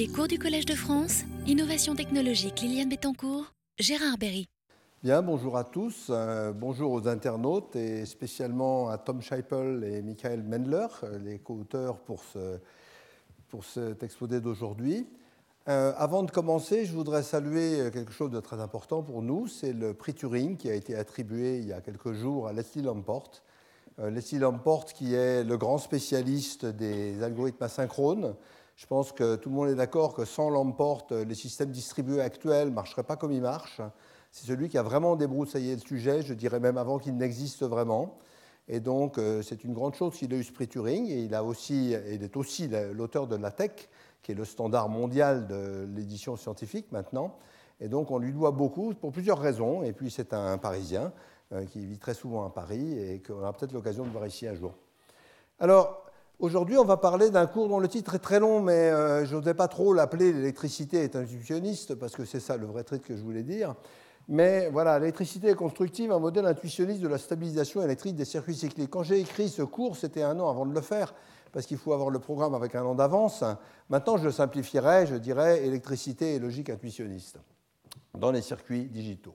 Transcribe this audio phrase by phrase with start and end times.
[0.00, 4.48] Les cours du Collège de France, Innovation technologique Liliane Bettencourt, Gérard Berry.
[5.02, 10.42] Bien, bonjour à tous, euh, bonjour aux internautes et spécialement à Tom Scheipel et Michael
[10.42, 12.58] Mendler, euh, les co-auteurs pour, ce,
[13.48, 15.06] pour cet exposé d'aujourd'hui.
[15.68, 19.74] Euh, avant de commencer, je voudrais saluer quelque chose de très important pour nous, c'est
[19.74, 23.42] le prix Turing qui a été attribué il y a quelques jours à Leslie Lamport.
[23.98, 28.34] Leslie Lamport qui est le grand spécialiste des algorithmes asynchrones,
[28.80, 32.68] je pense que tout le monde est d'accord que sans Lamport, les systèmes distribués actuels
[32.68, 33.82] ne marcheraient pas comme ils marchent.
[34.32, 38.16] C'est celui qui a vraiment débroussaillé le sujet, je dirais même avant qu'il n'existe vraiment.
[38.68, 41.10] Et donc, euh, c'est une grande chose qu'il ait eu ce Turing.
[41.10, 43.86] Et il, a est aussi l'auteur de LaTeX,
[44.22, 47.36] qui est le standard mondial de l'édition scientifique maintenant.
[47.80, 49.82] Et donc, on lui doit beaucoup pour plusieurs raisons.
[49.82, 51.12] Et puis, c'est un Parisien
[51.52, 54.46] euh, qui vit très souvent à Paris et qu'on aura peut-être l'occasion de voir ici
[54.46, 54.72] un jour.
[55.58, 55.99] Alors,
[56.40, 59.36] Aujourd'hui, on va parler d'un cours dont le titre est très long, mais euh, je
[59.36, 63.14] n'osais pas trop l'appeler L'électricité est intuitionniste, parce que c'est ça le vrai titre que
[63.14, 63.74] je voulais dire.
[64.26, 68.88] Mais voilà, l'électricité est constructive, un modèle intuitionniste de la stabilisation électrique des circuits cycliques.
[68.88, 71.14] Quand j'ai écrit ce cours, c'était un an avant de le faire,
[71.52, 73.44] parce qu'il faut avoir le programme avec un an d'avance.
[73.90, 77.38] Maintenant, je le simplifierai, je dirais électricité et logique intuitionniste
[78.14, 79.34] dans les circuits digitaux.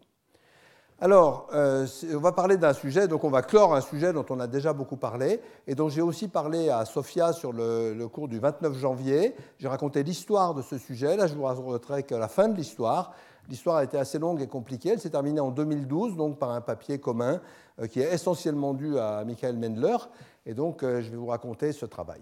[1.02, 4.40] Alors, euh, on va parler d'un sujet, donc on va clore un sujet dont on
[4.40, 8.40] a déjà beaucoup parlé, et dont j'ai aussi parlé à Sofia sur le, cours du
[8.40, 9.36] 29 janvier.
[9.60, 11.18] J'ai raconté l'histoire de ce sujet.
[11.18, 13.12] Là, je vous raconterai que la fin de l'histoire.
[13.50, 14.90] L'histoire a été assez longue et compliquée.
[14.94, 17.42] Elle s'est terminée en 2012, donc par un papier commun
[17.82, 19.98] euh, qui est essentiellement dû à Michael Mendler.
[20.46, 22.22] Et donc, euh, je vais vous raconter ce travail.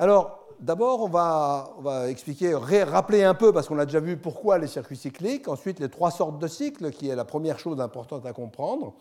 [0.00, 4.66] Alors, d'abord, on va, expliquer, rappeler un peu, parce qu'on a déjà vu pourquoi les
[4.66, 8.32] circuits cycliques, ensuite les trois sortes de cycles, qui est la première chose importante à
[8.32, 8.94] comprendre.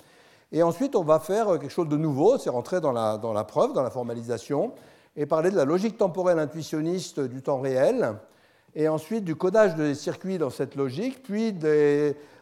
[0.52, 3.81] Et ensuite, on va faire quelque chose de nouveau, c'est rentrer dans la, preuve, dans
[3.81, 4.73] la formalisation,
[5.16, 8.16] et parler de la logique temporelle intuitionniste du temps réel,
[8.75, 11.53] et ensuite du codage des circuits dans cette logique, puis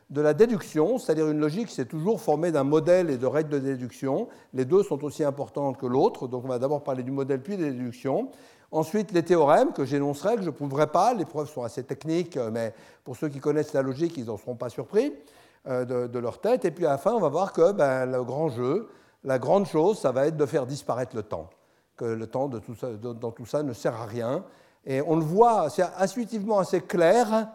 [0.09, 3.59] de la déduction, c'est-à-dire une logique, c'est toujours formée d'un modèle et de règles de
[3.59, 4.29] déduction.
[4.53, 7.57] Les deux sont aussi importantes que l'autre, donc on va d'abord parler du modèle puis
[7.57, 8.29] des déductions.
[8.72, 12.38] Ensuite, les théorèmes que j'énoncerai, que je ne prouverai pas, les preuves sont assez techniques,
[12.38, 12.73] euh, mais
[13.03, 15.13] pour ceux qui connaissent la logique, ils n'en seront pas surpris
[15.68, 16.63] euh, de, leur tête.
[16.66, 18.89] Et puis à la fin, on va voir que ben, le grand jeu,
[19.24, 21.50] la grande chose, ça va être de faire disparaître le temps,
[21.97, 22.62] que le temps de
[23.13, 24.44] dans tout ça ne sert à rien.
[24.85, 27.50] Et on le voit, c'est intuitivement assez clair,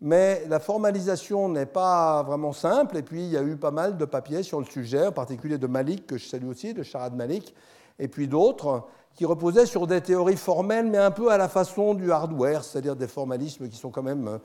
[0.00, 2.96] mais la formalisation n'est pas vraiment simple.
[2.96, 5.58] Et puis, il y a eu pas mal de papiers sur le sujet, en particulier
[5.58, 7.54] de Malik, que je salue aussi, de Sharad Malik,
[7.98, 8.84] et puis d'autres
[9.14, 12.96] qui reposaient sur des théories formelles, mais un peu à la façon du hardware, c'est-à-dire
[12.96, 14.38] des formalismes qui sont quand même, euh,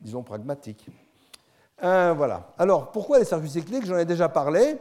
[0.00, 0.86] disons, pragmatiques.
[1.82, 2.48] Euh, voilà.
[2.56, 3.84] Alors, pourquoi les circuits cycliques?
[3.84, 4.78] J'en ai déjà parlé.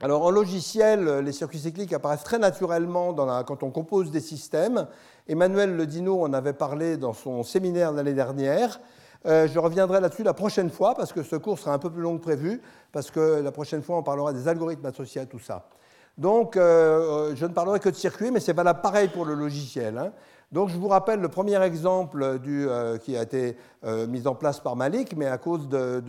[0.00, 4.86] Alors, en logiciel, les circuits cycliques apparaissent très naturellement quand on compose des systèmes.
[5.26, 8.78] Emmanuel Ledino en avait parlé dans son séminaire l'année dernière.
[9.26, 12.02] Euh, je reviendrai là-dessus la prochaine fois, parce que ce cours sera un peu plus
[12.02, 12.62] long que prévu,
[12.92, 15.68] parce que la prochaine fois, on parlera des algorithmes associés à tout ça.
[16.16, 19.34] Donc, euh, euh, je ne parlerai que de circuit, mais c'est valable pareil pour le
[19.34, 19.98] logiciel.
[19.98, 20.12] Hein.
[20.50, 22.66] Donc, je vous rappelle le premier exemple du,
[23.02, 26.02] qui a été mis en place par Malik, mais à cause de,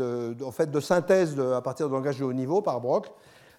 [0.54, 3.08] fait, de synthèse à partir de langage de haut niveau par Brock.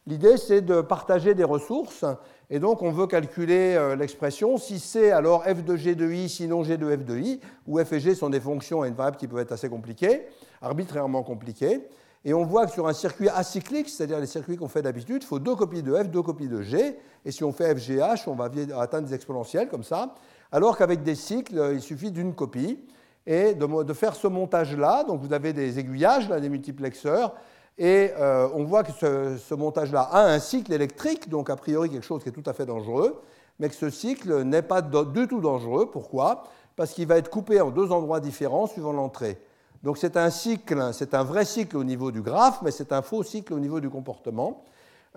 [0.07, 2.07] L'idée, c'est de partager des ressources,
[2.51, 4.59] et donc on veut calculer l'expression.
[4.59, 7.79] Si c'est alors f de g de i, sinon g de f de i, où
[7.79, 10.27] f et g sont des fonctions et une variable qui peuvent être assez compliquées,
[10.61, 11.81] arbitrairement compliquées.
[12.25, 15.27] Et on voit que sur un circuit acyclique, c'est-à-dire les circuits qu'on fait d'habitude, il
[15.27, 16.99] faut deux copies de f, deux copies de g.
[17.25, 20.15] Et si on fait FGH, on va atteindre des exponentielles comme ça.
[20.53, 22.79] Alors qu'avec des cycles, euh, il suffit d'une copie.
[23.27, 27.35] Et de, faire ce montage-là, donc vous avez des aiguillages, là, des multiplexeurs,
[27.79, 32.05] et euh, on voit que ce, montage-là a un cycle électrique, donc a priori quelque
[32.05, 33.23] chose qui est tout à fait dangereux,
[33.59, 35.91] mais que ce cycle n'est pas du tout dangereux.
[35.91, 36.45] Pourquoi?
[36.77, 39.39] Parce qu'il va être coupé en deux endroits différents suivant l'entrée.
[39.83, 43.03] Donc c'est un cycle, c'est un vrai cycle au niveau du graphe, mais c'est un
[43.03, 44.63] faux cycle au niveau du comportement.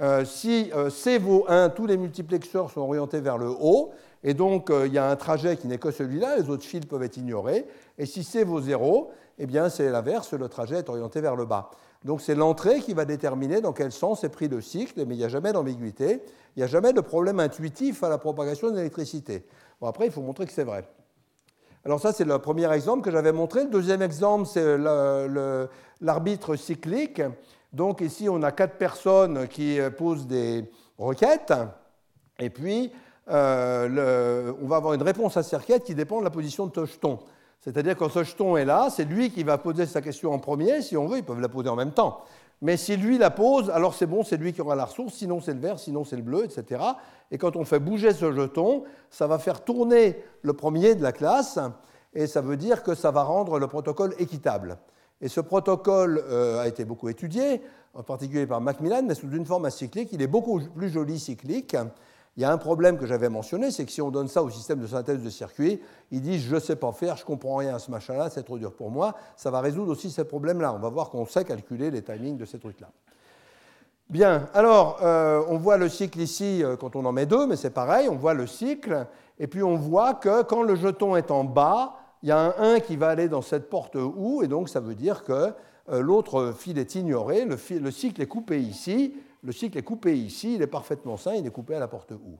[0.01, 3.91] Euh, si euh, C vaut 1, tous les multiplexeurs sont orientés vers le haut,
[4.23, 6.85] et donc euh, il y a un trajet qui n'est que celui-là, les autres fils
[6.85, 7.67] peuvent être ignorés.
[7.97, 11.45] Et si C vaut 0, eh bien c'est l'inverse, le trajet est orienté vers le
[11.45, 11.69] bas.
[12.03, 15.19] Donc c'est l'entrée qui va déterminer dans quel sens est pris le cycle, mais il
[15.19, 16.21] n'y a jamais d'ambiguïté,
[16.55, 19.45] il n'y a jamais de problème intuitif à la propagation de l'électricité.
[19.79, 20.87] Bon, après, il faut montrer que c'est vrai.
[21.85, 23.63] Alors ça, c'est le premier exemple que j'avais montré.
[23.63, 24.77] Le deuxième exemple, c'est
[26.01, 27.21] l'arbitre cyclique.
[27.73, 31.53] Donc ici, on a quatre personnes qui euh, posent des requêtes.
[32.39, 32.91] Et puis,
[33.29, 36.85] euh, on va avoir une réponse à ces requêtes qui dépend de la position de
[36.85, 37.19] jeton.
[37.63, 40.81] C'est-à-dire quand ce jeton est là, c'est lui qui va poser sa question en premier.
[40.81, 42.19] Si on veut, ils peuvent la poser en même temps.
[42.61, 45.39] Mais si lui la pose, alors c'est bon, c'est lui qui aura la ressource, sinon
[45.39, 46.81] c'est le vert, sinon c'est le bleu, etc.
[47.31, 51.13] Et quand on fait bouger ce jeton, ça va faire tourner le premier de la
[51.13, 51.57] classe.
[52.13, 54.77] et ça veut dire que ça va rendre le protocole équitable.
[55.21, 57.61] Et ce protocole euh, a été beaucoup étudié,
[57.93, 60.09] en particulier par Macmillan, mais sous une forme acyclique.
[60.11, 61.77] Il est beaucoup plus joli cyclique.
[62.35, 64.49] Il y a un problème que j'avais mentionné, c'est que si on donne ça au
[64.49, 65.79] système de synthèse de circuit,
[66.11, 68.57] il dit je ne sais pas faire, je comprends rien à ce machin-là, c'est trop
[68.57, 69.15] dur pour moi.
[69.37, 70.73] Ça va résoudre aussi ce problème-là.
[70.73, 72.89] On va voir qu'on sait calculer les timings de ces trucs-là.
[74.09, 77.55] Bien, alors euh, on voit le cycle ici euh, quand on en met deux, mais
[77.55, 79.07] c'est pareil, on voit le cycle,
[79.39, 82.75] et puis on voit que quand le jeton est en bas, il y a un
[82.75, 85.53] 1 qui va aller dans cette porte OU, et donc ça veut dire que
[85.89, 90.17] euh, l'autre fil est ignoré, le, le cycle est coupé ici, le cycle est coupé
[90.17, 92.37] ici, il est parfaitement sain, il est coupé à la porte OU.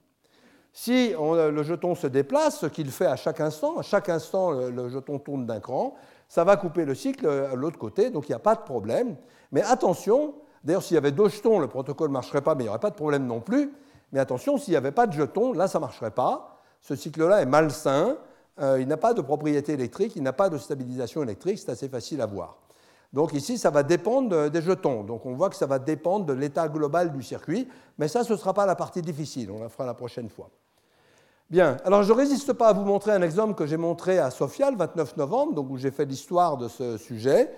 [0.72, 4.88] Si le jeton se déplace, ce qu'il fait à chaque instant, à chaque instant le,
[4.88, 5.94] jeton tourne d'un cran,
[6.28, 9.14] ça va couper le cycle à l'autre côté, donc il n'y a pas de problème.
[9.52, 10.34] Mais attention,
[10.64, 12.80] d'ailleurs s'il y avait deux jetons, le protocole ne marcherait pas, mais il n'y aurait
[12.80, 13.72] pas de problème non plus.
[14.10, 16.60] Mais attention, s'il n'y avait pas de jetons, là ça ne marcherait pas.
[16.80, 18.16] Ce cycle-là est malsain,
[18.60, 21.88] euh, il n'a pas de propriété électrique, il n'a pas de stabilisation électrique, c'est assez
[21.88, 22.58] facile à voir.
[23.14, 25.04] Donc ici, ça va dépendre des jetons.
[25.04, 28.32] Donc on voit que ça va dépendre de l'état global du circuit, mais ça, ce
[28.32, 30.50] ne sera pas la partie difficile, on la fera la prochaine fois.
[31.48, 34.32] Bien, alors je ne résiste pas à vous montrer un exemple que j'ai montré à
[34.32, 37.54] Sofia le 29 novembre, donc où j'ai fait l'histoire de ce sujet.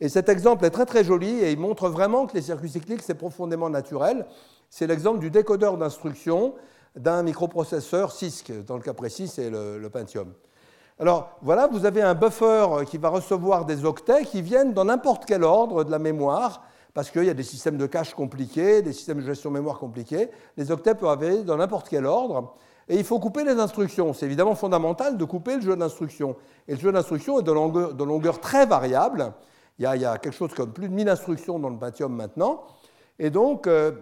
[0.00, 3.02] Et cet exemple est très très joli et il montre vraiment que les circuits cycliques,
[3.02, 4.26] c'est profondément naturel.
[4.70, 6.54] C'est l'exemple du décodeur d'instruction
[6.96, 8.64] d'un microprocesseur CISC.
[8.64, 10.32] Dans le cas précis, c'est le, le Pentium.
[10.98, 15.26] Alors voilà, vous avez un buffer qui va recevoir des octets qui viennent dans n'importe
[15.26, 16.62] quel ordre de la mémoire,
[16.94, 20.30] parce qu'il y a des systèmes de cache compliqués, des systèmes de gestion mémoire compliqués.
[20.56, 22.54] Les octets peuvent arriver dans n'importe quel ordre.
[22.88, 24.14] Et il faut couper les instructions.
[24.14, 26.34] C'est évidemment fondamental de couper le jeu d'instructions.
[26.66, 29.34] Et le jeu d'instructions est de longueur, très variable.
[29.78, 32.62] Il y, a, quelque chose comme plus de 1000 instructions dans le Pentium maintenant.
[33.18, 33.92] Et donc, euh,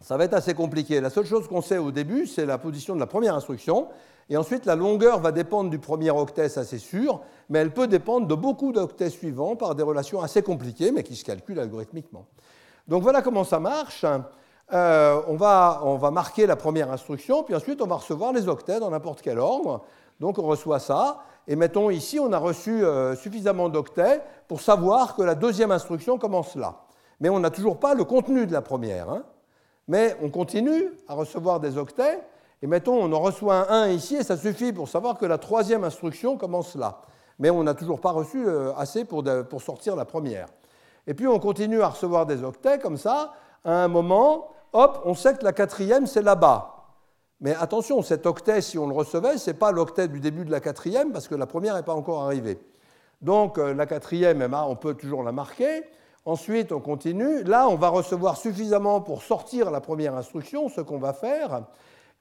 [0.00, 1.00] ça va être assez compliqué.
[1.00, 3.86] La seule chose qu'on sait au début, c'est la position de la première instruction.
[4.32, 7.20] Et ensuite, la longueur va dépendre du premier octet, ça c'est sûr,
[7.50, 11.16] mais elle peut dépendre de beaucoup d'octets suivants par des relations assez compliquées, mais qui
[11.16, 12.24] se calculent algorithmiquement.
[12.88, 14.06] Donc voilà comment ça marche.
[14.72, 18.48] Euh, on, va, on, va, marquer la première instruction, puis ensuite on va recevoir les
[18.48, 19.84] octets dans n'importe quel ordre.
[20.18, 25.14] Donc on reçoit ça, et mettons ici, on a reçu euh, suffisamment d'octets pour savoir
[25.14, 26.76] que la deuxième instruction commence là.
[27.20, 29.10] Mais on n'a toujours pas le contenu de la première.
[29.10, 29.24] Hein.
[29.88, 32.22] Mais on continue à recevoir des octets,
[32.62, 35.36] et mettons, on en reçoit un 1 ici, et ça suffit pour savoir que la
[35.36, 37.02] troisième instruction commence là.
[37.40, 40.46] Mais on n'a toujours pas reçu euh, assez pour, pour, sortir la première.
[41.08, 43.32] Et puis on continue à recevoir des octets comme ça.
[43.64, 46.86] À un moment, hop, on sait que la quatrième, c'est là-bas.
[47.40, 50.52] Mais attention, cet octet, si on le recevait, ce n'est pas l'octet du début de
[50.52, 52.60] la quatrième, parce que la première n'est pas encore arrivée.
[53.20, 55.82] Donc euh, la quatrième, on peut toujours la marquer.
[56.24, 57.42] Ensuite, on continue.
[57.42, 61.64] Là, on va recevoir suffisamment pour sortir la première instruction, ce qu'on va faire.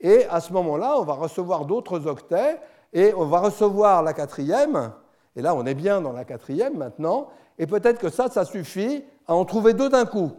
[0.01, 2.59] Et à ce moment-là, on va recevoir d'autres octets
[2.91, 4.91] et on va recevoir la quatrième.
[5.35, 7.29] Et là, on est bien dans la quatrième maintenant.
[7.59, 10.31] Et peut-être que ça, ça suffit à en trouver deux d'un coup.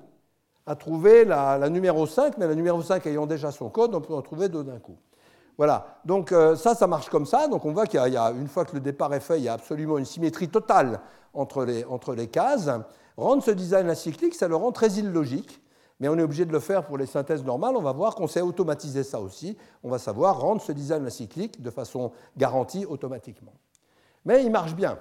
[0.66, 4.14] À trouver la, numéro 5, mais la numéro 5 ayant déjà son code, on peut
[4.14, 4.96] en trouver deux d'un coup.
[5.58, 7.46] Voilà, donc euh, ça, ça marche comme ça.
[7.46, 9.48] Donc on voit qu'il y, a, une fois que le départ est fait, il y
[9.48, 11.00] a absolument une symétrie totale
[11.34, 12.70] entre les, entre les cases.
[13.16, 15.60] Rendre ce design acyclique, ça le rend très illogique
[16.02, 17.76] mais on est obligé de le faire pour les synthèses normales.
[17.76, 19.56] On va voir qu'on sait automatiser ça aussi.
[19.84, 23.52] On va savoir rendre ce design acyclique de façon garantie automatiquement.
[24.24, 24.98] Mais il marche bien.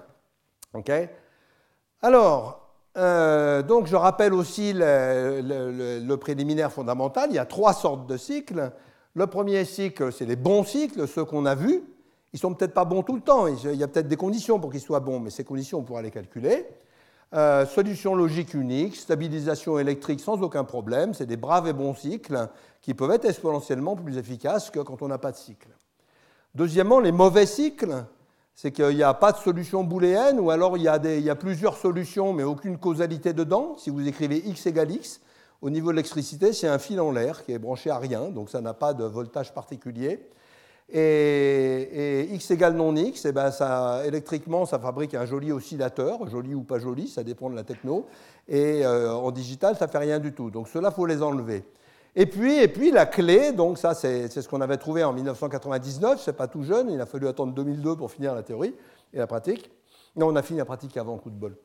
[2.04, 7.32] Alors, euh, donc je rappelle aussi le, préliminaire fondamental.
[7.32, 8.72] Il y a trois sortes de cycles.
[9.16, 11.82] Le premier cycle, c'est les bons cycles, ceux qu'on a vus.
[12.32, 13.48] Ils ne sont peut-être pas bons tout le temps.
[13.48, 16.04] Il y a peut-être des conditions pour qu'ils soient bons, mais ces conditions, on pourra
[16.04, 16.68] les calculer.
[17.34, 22.50] Euh, solution logique unique, stabilisation électrique sans aucun problème, c'est des braves et bons cycles
[22.82, 25.70] qui peuvent être exponentiellement plus efficaces que quand on n'a pas de cycle.
[26.56, 28.04] Deuxièmement, les mauvais cycles,
[28.54, 31.30] c'est qu'il n'y a pas de solution booléenne ou alors il y, a il y,
[31.30, 33.78] a plusieurs solutions mais aucune causalité dedans.
[33.78, 35.22] Si vous écrivez x égale x,
[35.62, 38.50] au niveau de l'électricité, c'est un fil en l'air qui est branché à rien, donc
[38.50, 40.28] ça n'a pas de voltage particulier.
[40.94, 46.28] Et, x égale non x, et eh ben ça, électriquement, ça fabrique un joli oscillateur,
[46.28, 48.08] joli ou pas joli, ça dépend de la techno.
[48.48, 50.50] Et euh, en digital, ça fait rien du tout.
[50.50, 51.64] Donc cela, faut les enlever.
[52.16, 56.22] Et puis, et puis la clé, donc ça c'est ce qu'on avait trouvé en 1999,
[56.22, 58.76] c'est pas tout jeune, il a fallu attendre 2002 pour finir la théorie
[59.14, 59.72] et la pratique.
[60.18, 61.56] Non, on a fini la pratique avant, coup de bol.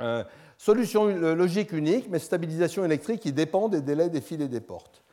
[0.00, 0.24] Euh,
[0.56, 5.04] solution logique unique, mais stabilisation électrique qui dépend des délais des fils et des portes.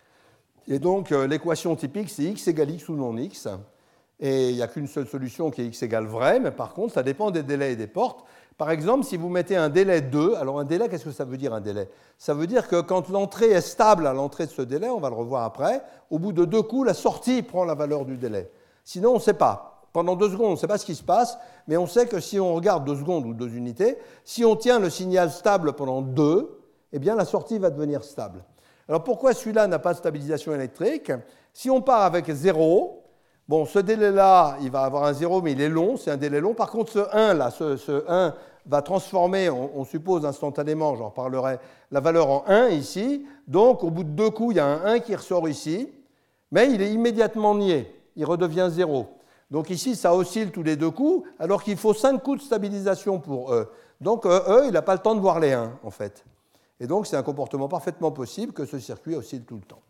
[0.67, 3.48] Et donc, euh, l'équation typique, c'est x égale x ou non x.
[4.19, 6.93] Et il n'y a qu'une seule solution qui est x égale vrai, mais par contre,
[6.93, 8.25] ça dépend des délais et des portes.
[8.57, 11.38] Par exemple, si vous mettez un délai 2, alors un délai, qu'est-ce que ça veut
[11.38, 11.89] dire un délai?
[12.17, 15.10] Ça veut dire que quand l'entrée est stable à l'entrée de ce délai, on va
[15.10, 18.50] le revoir après, au bout de deux coups, la sortie prend la valeur du délai.
[18.86, 19.72] Sinon, on ne sait pas.
[19.91, 22.19] pendant deux secondes, on ne sait pas ce qui se passe, mais on sait que
[22.19, 26.01] si on regarde deux secondes ou deux unités, si on tient le signal stable pendant
[26.01, 26.60] deux,
[26.91, 28.43] eh bien la sortie va devenir stable.
[28.88, 31.12] Alors pourquoi celui-là n'a pas de stabilisation électrique
[31.54, 33.04] Si on part avec zéro,
[33.48, 36.39] bon, ce délai-là, il va avoir un zéro, mais il est long, c'est un délai
[36.39, 36.54] long.
[36.54, 38.34] Par contre, ce 1, là, ce, ce 1
[38.68, 41.60] va transformer, on, suppose instantanément, j'en reparlerai,
[41.92, 43.25] la valeur en 1 ici.
[43.48, 45.89] Donc, au bout de deux coups, il y a un 1 qui ressort ici,
[46.51, 47.92] mais il est immédiatement nié.
[48.15, 49.08] Il redevient 0.
[49.51, 53.20] Donc ici, ça oscille tous les deux coups, alors qu'il faut 5 coups de stabilisation
[53.20, 53.72] pour E.
[54.01, 56.25] Donc E, e il n'a pas le temps de voir les 1, en fait.
[56.79, 59.82] Et donc, c'est un comportement parfaitement possible que ce circuit oscille tout le temps.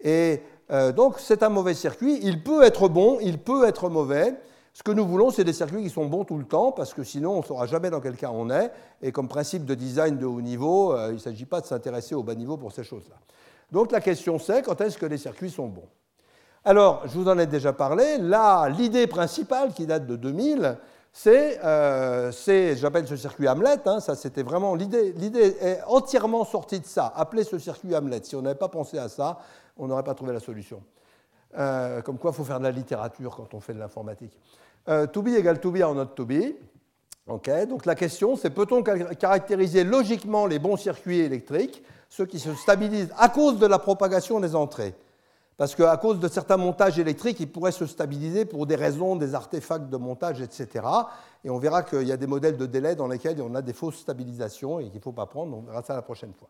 [0.00, 2.18] Et euh, donc, c'est un mauvais circuit.
[2.22, 4.34] Il peut être bon, il peut être mauvais.
[4.72, 7.04] Ce que nous voulons, c'est des circuits qui sont bons tout le temps, parce que
[7.04, 8.72] sinon, on ne saura jamais dans quel cas on est.
[9.02, 12.14] Et comme principe de design de haut niveau, euh, il ne s'agit pas de s'intéresser
[12.14, 13.16] au bas niveau pour ces choses-là.
[13.70, 15.88] Donc, la question, c'est quand est-ce que les circuits sont bons?
[16.64, 18.16] Alors, je vous en ai déjà parlé.
[18.18, 20.78] Là, l'idée principale, qui date de 2000,
[21.26, 26.80] euh, c'est, j'appelle ce circuit Hamlet, hein, ça c'était vraiment l'idée, l'idée est entièrement sortie
[26.80, 28.20] de ça, appeler ce circuit Hamlet.
[28.24, 29.38] Si on n'avait pas pensé à ça,
[29.76, 30.82] on n'aurait pas trouvé la solution.
[31.56, 34.36] Euh, comme quoi, il faut faire de la littérature quand on fait de l'informatique.
[34.88, 36.56] Euh, to be égale to be or not to be.
[37.26, 43.14] donc la question, c'est peut-on caractériser logiquement les bons circuits électriques, ceux qui se stabilisent
[43.16, 44.94] à cause de la propagation des entrées?
[45.56, 49.34] Parce qu'à cause de certains montages électriques, ils pourraient se stabiliser pour des raisons, des
[49.34, 50.86] artefacts de montage, etc.
[51.44, 53.72] Et on verra qu'il y a des modèles de délai dans lesquels on a des
[53.72, 55.56] fausses stabilisations et qu'il ne faut pas prendre.
[55.56, 56.48] On verra ça la prochaine fois.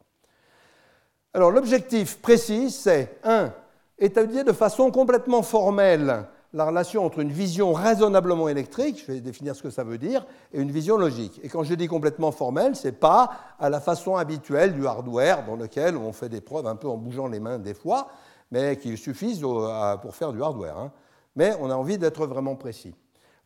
[1.34, 3.52] Alors l'objectif précis, c'est 1.
[3.98, 9.56] Établir de façon complètement formelle la relation entre une vision raisonnablement électrique, je vais définir
[9.56, 11.40] ce que ça veut dire, et une vision logique.
[11.42, 15.44] Et quand je dis complètement formelle, ce n'est pas à la façon habituelle du hardware
[15.44, 18.08] dans lequel on fait des preuves un peu en bougeant les mains des fois,
[18.50, 20.78] mais qui suffisent pour faire du hardware.
[20.78, 20.92] Hein.
[21.36, 22.94] Mais on a envie d'être vraiment précis.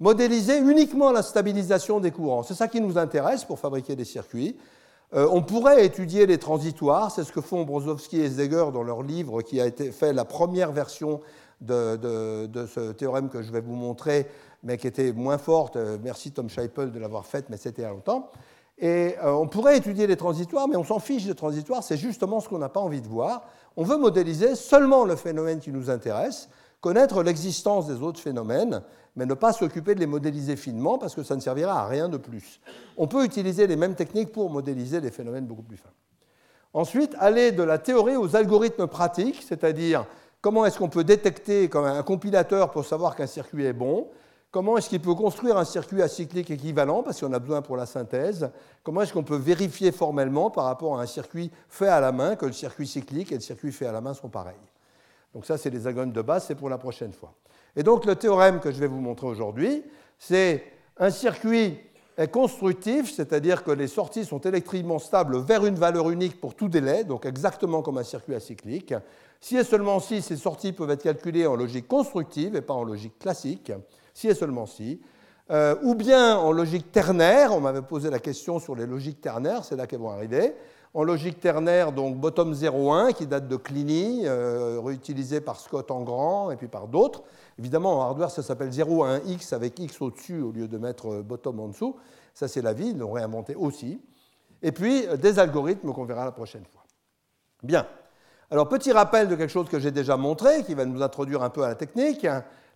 [0.01, 4.57] Modéliser uniquement la stabilisation des courants, c'est ça qui nous intéresse pour fabriquer des circuits.
[5.15, 9.03] Euh, on pourrait étudier les transitoires, c'est ce que font Brozowski et Zeger dans leur
[9.03, 11.21] livre qui a été fait la première version
[11.61, 11.97] de,
[12.47, 14.27] de, ce théorème que je vais vous montrer,
[14.63, 15.77] mais qui était moins forte.
[15.77, 18.31] Euh, merci Tom Scheipel de l'avoir faite, mais c'était il y a longtemps.
[18.79, 22.41] Et euh, on pourrait étudier les transitoires, mais on s'en fiche des transitoires, c'est justement
[22.41, 23.43] ce qu'on n'a pas envie de voir.
[23.77, 26.49] On veut modéliser seulement le phénomène qui nous intéresse,
[26.81, 28.83] connaître l'existence des autres phénomènes,
[29.17, 32.09] mais ne pas s'occuper de les modéliser finement parce que ça ne servira à rien
[32.09, 32.61] de plus.
[32.97, 35.91] On peut utiliser les mêmes techniques pour modéliser des phénomènes beaucoup plus fins.
[36.73, 40.07] Ensuite, aller de la théorie aux algorithmes pratiques, c'est-à-dire
[40.41, 44.09] comment est-ce qu'on peut détecter comme un compilateur pour savoir qu'un circuit est bon,
[44.59, 47.87] Comment est-ce qu'il peut construire un circuit acyclique équivalent, parce qu'on a besoin pour la
[47.87, 48.51] synthèse?
[48.83, 52.35] Comment est-ce qu'on peut vérifier formellement par rapport à un circuit fait à la main
[52.35, 54.57] que le circuit cyclique et le circuit fait à la main sont pareils?
[55.33, 57.35] Donc ça, c'est les algorithmes de base, c'est pour la prochaine fois.
[57.77, 59.85] Et donc le théorème que je vais vous montrer aujourd'hui,
[60.19, 60.65] c'est
[60.97, 61.79] un circuit
[62.17, 66.69] est constructif, c'est-à-dire que les sorties sont électriquement stables vers une valeur unique pour tout
[66.69, 68.93] délai, donc exactement comme un circuit acyclique.
[69.41, 72.83] Si et seulement si ces sorties peuvent être calculées en logique constructive et pas en
[72.83, 73.71] logique classique,
[74.19, 75.01] si et seulement si,
[75.53, 79.65] euh, ou bien en logique ternaire, on m'avait posé la question sur les logiques ternaires,
[79.65, 80.57] c'est là qu'elles vont arriver,
[80.93, 86.03] en logique ternaire, donc bottom 0,1 qui date de Clini, euh, réutilisé par Scott en
[86.03, 87.23] grand et puis par d'autres.
[87.61, 91.61] Évidemment, en hardware, ça s'appelle 0,1x avec x au-dessus au lieu de mettre euh, bottom
[91.61, 91.95] en dessous.
[92.35, 94.01] Ça, c'est la vie, ils l'ont réinventé aussi.
[94.63, 96.83] Et puis, des algorithmes qu'on verra la prochaine fois.
[97.63, 97.87] Bien.
[98.51, 101.51] Alors, petit rappel de quelque chose que j'ai déjà montré, qui va nous introduire un
[101.51, 102.27] peu à la technique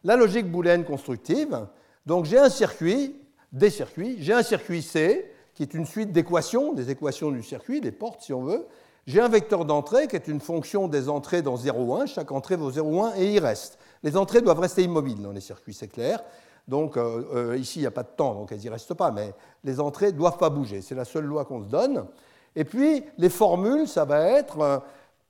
[0.04, 1.66] la logique booléenne constructive.
[2.06, 3.16] Donc j'ai un circuit,
[3.52, 7.80] des circuits, j'ai un circuit C qui est une suite d'équations, des équations du circuit,
[7.80, 8.66] des portes si on veut.
[9.06, 12.06] J'ai un vecteur d'entrée qui est une fonction des entrées dans 0, 1.
[12.06, 13.78] Chaque entrée vaut 0, 1 et il reste.
[14.02, 16.22] Les entrées doivent rester immobiles dans les circuits, c'est clair.
[16.68, 19.10] Donc euh, euh, ici, il n'y a pas de temps, donc elles n'y restent pas,
[19.10, 20.80] mais les entrées ne doivent pas bouger.
[20.80, 22.06] C'est la seule loi qu'on se donne.
[22.54, 24.82] Et puis, les formules, ça va être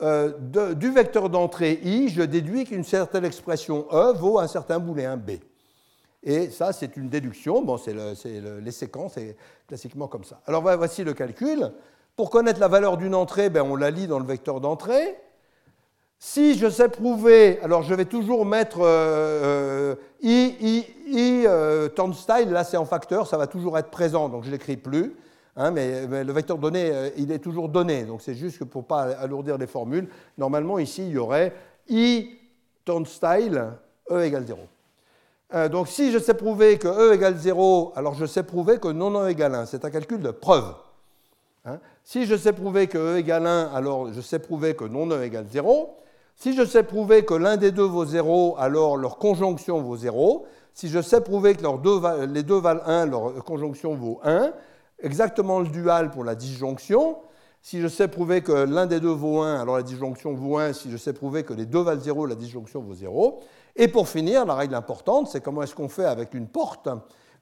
[0.02, 4.78] euh, euh, du vecteur d'entrée i, je déduis qu'une certaine expression e vaut un certain
[4.78, 5.32] booléen b.
[6.24, 7.62] Et ça, c'est une déduction.
[7.62, 10.40] Bon, c'est les séquences, c'est classiquement comme ça.
[10.46, 11.72] Alors voici le calcul.
[12.16, 15.16] Pour connaître la valeur d'une entrée, ben, on la lit dans le vecteur d'entrée.
[16.18, 21.46] Si je sais prouver, alors je vais toujours mettre euh, euh, i, i, i
[21.96, 25.16] turnstile, là c'est en facteur, ça va toujours être présent, donc je ne l'écris plus.
[25.56, 28.82] Hein, mais, le vecteur donné, euh, il est toujours donné, donc c'est juste que pour
[28.82, 31.52] ne pas alourdir les formules, normalement ici, il y aurait
[31.88, 32.30] i
[32.84, 33.66] turnstile
[34.10, 34.60] e égale 0.
[35.54, 38.88] Euh, donc si je sais prouver que e égale 0, alors je sais prouver que
[38.88, 39.66] non e égale 1.
[39.66, 40.74] C'est un calcul de preuve.
[41.64, 41.78] Hein.
[42.02, 45.22] si je sais prouver que e égale 1, alors je sais prouver que non e
[45.22, 45.96] égale 0.
[46.34, 50.46] Si je sais prouver que l'un des deux vaut 0, alors leur conjonction vaut 0.
[50.72, 54.52] si je sais prouver que les deux valent 1, leur conjonction vaut 1,
[55.02, 57.18] exactement le dual pour la disjonction.
[57.60, 60.72] Si je sais prouver que l'un des deux vaut 1, alors la disjonction vaut 1.
[60.72, 63.40] Si je sais prouver que les deux valent 0, la disjonction vaut 0.
[63.76, 66.88] Et pour finir, la règle importante, c'est comment est-ce qu'on fait avec une porte,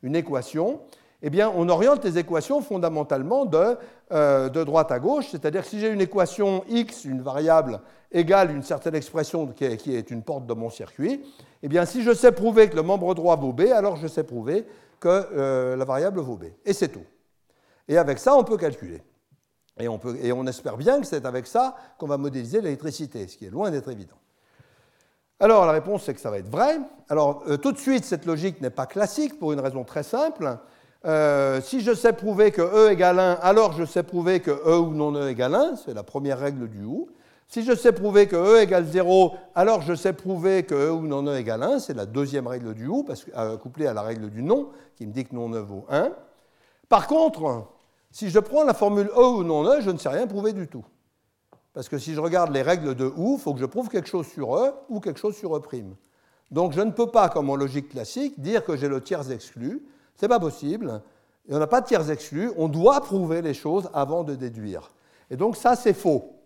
[0.03, 0.81] une équation
[1.23, 3.77] eh bien, on oriente les équations fondamentalement de,
[4.13, 7.81] euh, droite à gauche, c'est-à-dire si j'ai une équation x, une variable
[8.13, 11.23] égale une certaine expression qui est, une porte de mon circuit,
[11.63, 14.25] eh bien, si je sais prouver que le membre droit vaut b, alors je sais
[14.25, 14.65] prouver
[14.99, 16.45] que euh, la variable vaut b.
[16.65, 17.05] Et c'est tout.
[17.89, 19.03] Et avec ça, on peut calculer.
[19.79, 23.27] Et on, peut, et on espère bien que c'est avec ça qu'on va modéliser l'électricité,
[23.27, 24.17] ce qui est loin d'être évident.
[25.43, 26.79] Alors la réponse c'est que ça va être vrai.
[27.09, 30.59] Alors euh, tout de suite, cette logique n'est pas classique pour une raison très simple.
[31.07, 34.79] Euh, si je sais prouver que E égale 1, alors je sais prouver que E
[34.79, 37.09] ou non E égale 1, c'est la première règle du OU.
[37.49, 41.07] Si je sais prouver que E égale 0, alors je sais prouver que E ou
[41.07, 44.29] non E égale 1, c'est la deuxième règle du OU, euh, couplée à la règle
[44.29, 46.13] du non, qui me dit que non E vaut 1.
[46.91, 47.69] Par contre,
[48.11, 50.67] si je prends la formule E ou non E, je ne sais rien prouver du
[50.67, 50.85] tout.
[51.73, 54.09] Parce que si je regarde les règles de OU, il faut que je prouve quelque
[54.09, 55.63] chose sur E ou quelque chose sur E'.
[56.51, 59.87] Donc je ne peux pas, comme en logique classique, dire que j'ai le tiers exclu.
[60.17, 61.01] Ce n'est pas possible.
[61.47, 62.51] Il n'y en a pas de tiers exclu.
[62.57, 64.91] On doit prouver les choses avant de déduire.
[65.31, 66.41] Et donc ça, c'est faux.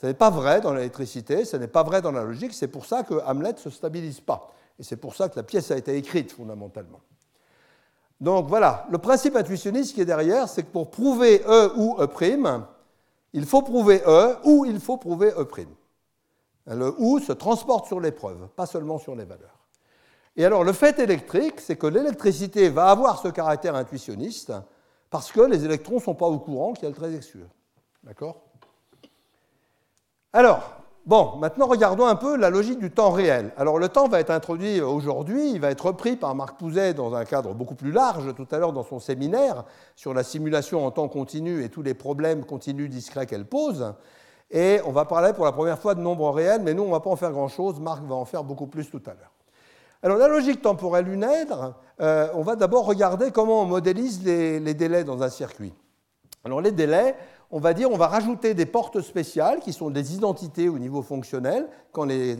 [0.00, 2.54] Ce n'est pas vrai dans l'électricité, ce n'est pas vrai dans la logique.
[2.54, 4.50] C'est pour ça que Hamlet ne se stabilise pas.
[4.78, 7.00] Et c'est pour ça que la pièce a été écrite fondamentalement.
[8.20, 12.62] Donc voilà, le principe intuitionniste qui est derrière, c'est que pour prouver E ou E',
[13.32, 15.46] il faut prouver E ou il faut prouver E'.
[16.66, 19.56] Le ou se transporte sur l'épreuve, pas seulement sur les valeurs.
[20.36, 24.52] Et alors, le fait électrique, c'est que l'électricité va avoir ce caractère intuitionniste
[25.10, 27.10] parce que les électrons ne sont pas au courant qu'il y a le très.
[28.04, 28.42] D'accord?
[30.32, 30.76] Alors,
[31.08, 33.52] bon, maintenant regardons un peu la logique du temps réel.
[33.56, 37.14] Alors, le temps va être introduit aujourd'hui, il va être repris par Marc Pouzet dans
[37.14, 39.64] un cadre beaucoup plus large tout à l'heure dans son séminaire
[39.96, 43.94] sur la simulation en temps continu et tous les problèmes continus discrets qu'elle pose.
[44.50, 46.92] Et on va parler pour la première fois de nombres réels, mais nous, on ne
[46.92, 47.80] va pas en faire grand-chose.
[47.80, 49.32] Marc va en faire beaucoup plus tout à l'heure.
[50.02, 55.02] Alors la logique temporelle lunaire, euh, on va d'abord regarder comment on modélise les, délais
[55.02, 55.74] dans un circuit.
[56.44, 57.16] Alors les délais,
[57.50, 61.02] on va dire, on va rajouter des portes spéciales qui sont des identités au niveau
[61.02, 62.36] fonctionnel quand les,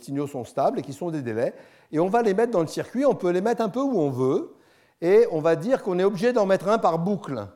[0.00, 1.54] signaux sont stables et qui sont des délais.
[1.92, 3.98] Et on va les mettre dans le circuit, on peut les mettre un peu où
[3.98, 4.54] on veut,
[5.00, 7.46] et on va dire qu'on est obligé d'en mettre un par boucle.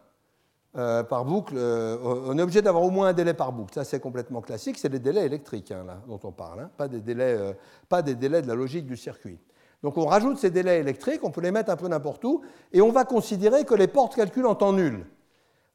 [0.76, 3.74] Euh, par boucle, euh, on est obligé d'avoir au moins un délai par boucle.
[3.74, 4.76] Ça, c'est complètement classique.
[4.76, 6.70] C'est les délais électriques hein, dont on parle, hein.
[6.76, 7.52] pas, des délais, euh,
[7.88, 9.38] pas des délais de la logique du circuit.
[9.84, 12.40] Donc on rajoute ces délais électriques, on peut les mettre un peu n'importe où,
[12.72, 15.04] et on va considérer que les portes calculent en temps nul.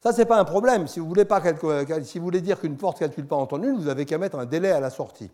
[0.02, 0.86] Ça, ce n'est pas un problème.
[0.86, 4.16] Si vous voulez, dire qu'une porte ne calcule pas en temps nul, vous avez qu'à
[4.16, 5.30] mettre un délai à la sortie.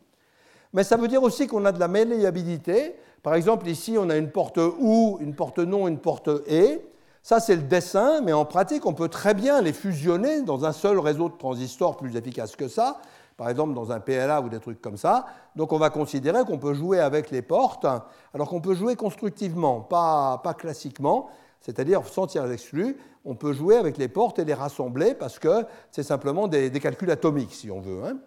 [0.72, 2.96] Mais ça veut dire aussi qu'on a de la malléabilité.
[3.22, 6.84] Par exemple, ici, on a une porte OU, une porte non, une porte ET.
[7.22, 10.72] Ça, c'est le dessin, mais en pratique, on peut très bien les fusionner dans un
[10.72, 13.00] seul réseau de transistors plus efficace que ça,
[13.36, 15.26] par exemple dans un PLA ou des trucs comme ça.
[15.56, 17.86] Donc on va considérer qu'on peut jouer avec les portes,
[18.32, 21.28] alors qu'on peut jouer constructivement, pas classiquement,
[21.60, 22.96] c'est-à-dire sans tiers exclus.
[23.24, 27.10] On peut jouer avec les portes et les rassembler parce que c'est simplement des, calculs
[27.10, 28.04] atomiques, si on veut.
[28.04, 28.18] Hein.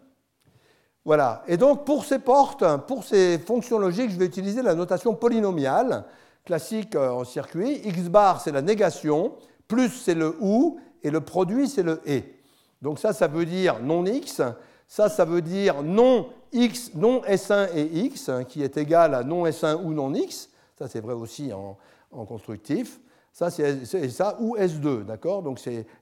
[1.06, 1.44] Voilà.
[1.48, 6.06] Et donc pour ces portes, pour ces fonctions logiques, je vais utiliser la notation polynomiale
[6.46, 7.82] classique euh, en circuit.
[7.86, 9.34] X bar, c'est la négation,
[9.68, 12.36] plus c'est le OU, et le produit, c'est le et.
[12.82, 14.42] Donc ça, ça veut dire non X.
[14.88, 19.24] Ça, ça veut dire non X, non S1 et X, hein, qui est égal à
[19.24, 20.50] non S1 ou non X.
[20.78, 21.78] Ça, c'est vrai aussi en,
[22.12, 23.00] en constructif.
[23.40, 25.42] Ça, c'est ça ou S2, d'accord?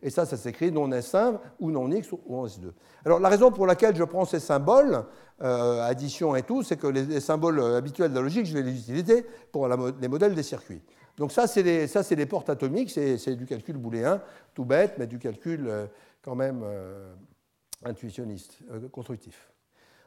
[0.01, 2.71] Et ça, ça s'écrit non S1 ou non X ou S2.
[3.05, 5.03] Alors la raison pour laquelle je prends ces symboles,
[5.43, 8.79] euh, addition et tout, c'est que les, symboles habituels de la logique, je vais les
[8.79, 10.81] utiliser pour les modèles des circuits.
[11.15, 14.19] Donc ça, c'est des, portes atomiques, c'est du calcul booléen,
[14.55, 15.85] tout bête, mais du calcul euh,
[16.23, 17.13] quand même euh,
[17.85, 19.51] intuitionniste, constructif.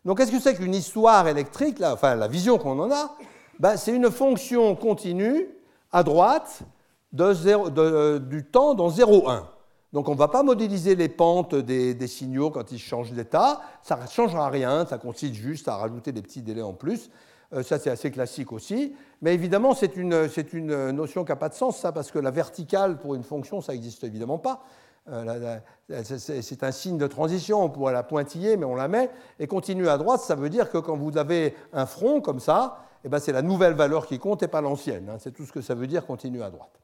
[0.05, 3.17] Donc qu'est-ce que c'est qu'une histoire électrique, là, enfin la vision qu'on en a?
[3.61, 5.47] Ben, C'est une fonction continue
[5.93, 6.65] à droite
[7.13, 9.45] de du temps dans 0,1.
[9.93, 13.97] Donc on ne va pas modéliser les pentes des, signaux quand ils changent d'état, ça
[13.97, 17.11] ne changera rien, ça consiste juste à rajouter des petits délais en plus.
[17.53, 18.95] Euh, ça c'est assez classique aussi.
[19.21, 22.31] Mais évidemment c'est une, une, notion qui n'a pas de sens, ça, parce que la
[22.31, 24.63] verticale pour une fonction, ça n'existe évidemment pas.
[25.09, 25.59] Euh,
[26.05, 29.11] c'est un signe de transition, on pourrait la pointiller, mais on la met.
[29.41, 32.85] Et continue à droite, ça veut dire que quand vous avez un front comme ça,
[33.05, 35.09] eh ben c'est la nouvelle valeur qui compte et pas l'ancienne.
[35.09, 35.17] Hein.
[35.19, 36.81] C'est tout ce que ça veut dire continue à droite.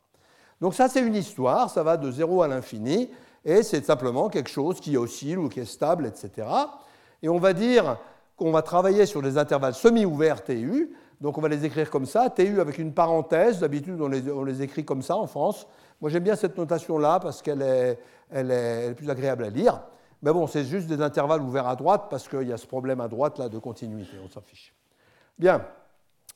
[0.60, 3.10] Donc ça, c'est une histoire, ça va de 0 à l'infini,
[3.44, 6.48] et c'est simplement quelque chose qui oscille ou qui est stable, etc.
[7.22, 7.98] Et on va dire
[8.36, 12.28] qu'on va travailler sur des intervalles semi-ouverts TU, Donc on va les écrire comme ça,
[12.28, 15.66] TU avec une parenthèse, d'habitude on les, on les, écrit comme ça en France.
[16.00, 17.98] Moi j'aime bien cette notation-là parce qu'elle est,
[18.30, 19.80] elle est, plus agréable à lire.
[20.22, 23.00] Mais bon, c'est juste des intervalles ouverts à droite parce qu'il y a ce problème
[23.00, 24.74] à droite là de continuité, on s'en fiche.
[25.38, 25.64] Bien,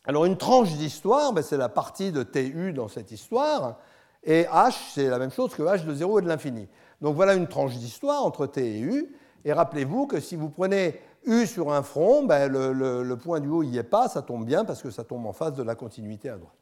[0.06, 3.76] alors une tranche d'histoire, ben, c'est la partie de TU dans cette histoire,
[4.22, 6.68] et H, c'est la même chose que H de 0 et de l'infini.
[7.00, 11.00] Donc voilà une tranche d'histoire entre T et U, et rappelez-vous que si vous prenez
[11.24, 14.64] U sur un front, ben, le, point du haut n'y est pas, ça tombe bien
[14.64, 16.52] parce que ça tombe en face de la continuité à droite.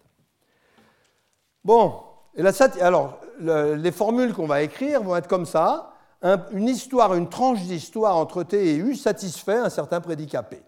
[1.64, 2.02] Bon,
[2.80, 5.92] alors les formules qu'on va écrire vont être comme ça.
[6.22, 10.62] une histoire, une tranche d'histoire entre T et U satisfait un certain prédicat P.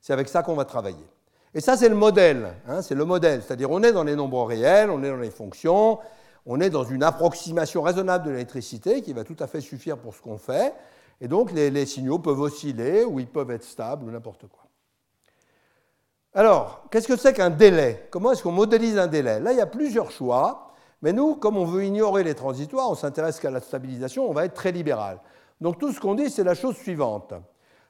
[0.00, 1.06] C'est avec ça qu'on va travailler.
[1.54, 2.54] Et ça, c'est le modèle.
[2.66, 3.42] Hein, c'est le modèle.
[3.42, 5.98] C'est-à-dire, on est dans les nombres réels, on est dans les fonctions,
[6.46, 10.14] on est dans une approximation raisonnable de l'électricité qui va tout à fait suffire pour
[10.14, 10.74] ce qu'on fait.
[11.20, 14.60] Et donc les, signaux peuvent osciller ou ils peuvent être stables ou n'importe quoi.
[16.34, 18.08] Alors, qu'est-ce que c'est qu'un délai?
[18.10, 19.38] Comment est-ce qu'on modélise un délai?
[19.38, 22.94] Là, il y a plusieurs choix, mais nous, comme on veut ignorer les transitoires, on
[22.94, 25.20] s'intéresse qu'à la stabilisation, on va être très libéral.
[25.60, 27.34] Donc tout ce qu'on dit, c'est la chose suivante.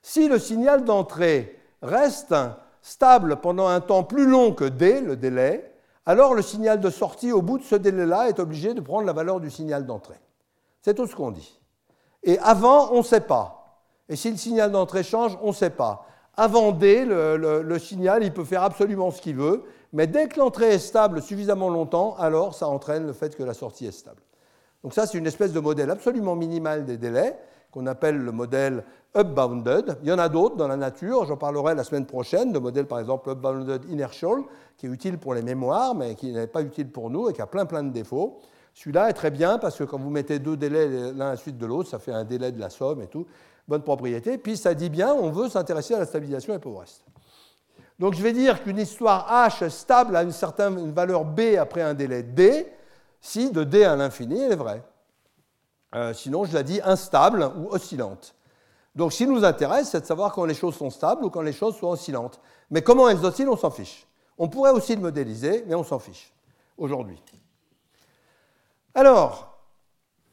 [0.02, 2.34] Si le signal d'entrée reste
[2.82, 5.71] stable pendant un temps plus long que d, le délai,
[6.04, 9.12] alors le signal de sortie au bout de ce délai-là est obligé de prendre la
[9.12, 10.20] valeur du signal d'entrée.
[10.80, 11.60] C'est tout ce qu'on dit.
[12.24, 13.80] Et avant, on ne sait pas.
[14.08, 16.06] Et si le signal d'entrée change, on ne sait pas.
[16.36, 20.74] Avant D, le, signal, il peut faire absolument ce qu'il veut, mais dès que l'entrée
[20.74, 24.22] est stable suffisamment longtemps, alors ça entraîne le fait que la sortie est stable.
[24.82, 27.38] Donc ça, c'est une espèce de modèle absolument minimal des délais,
[27.72, 28.84] qu'on appelle le modèle
[29.16, 29.98] upbounded.
[30.02, 32.86] Il y en a d'autres dans la nature, j'en parlerai la semaine prochaine, le modèle
[32.86, 34.42] par exemple upbounded inertial,
[34.76, 37.42] qui est utile pour les mémoires, mais qui n'est pas utile pour nous et qui
[37.42, 38.38] a plein plein de défauts.
[38.74, 41.58] Celui-là est très bien parce que quand vous mettez deux délais l'un à la suite
[41.58, 43.26] de l'autre, ça fait un délai de la somme et tout.
[43.68, 44.38] Bonne propriété.
[44.38, 47.04] Puis ça dit bien, on veut s'intéresser à la stabilisation et au reste.
[47.98, 51.94] Donc je vais dire qu'une histoire H stable a une certaine valeur B après un
[51.94, 52.66] délai D,
[53.20, 54.82] si de D à l'infini, elle est vraie.
[55.94, 58.34] Euh, sinon, je la dis instable ou oscillante.
[58.94, 61.42] Donc, ce qui nous intéresse, c'est de savoir quand les choses sont stables ou quand
[61.42, 62.40] les choses sont oscillantes.
[62.70, 64.06] Mais comment elles oscillent, on s'en fiche.
[64.38, 66.32] On pourrait aussi le modéliser, mais on s'en fiche
[66.76, 67.22] aujourd'hui.
[68.94, 69.58] Alors,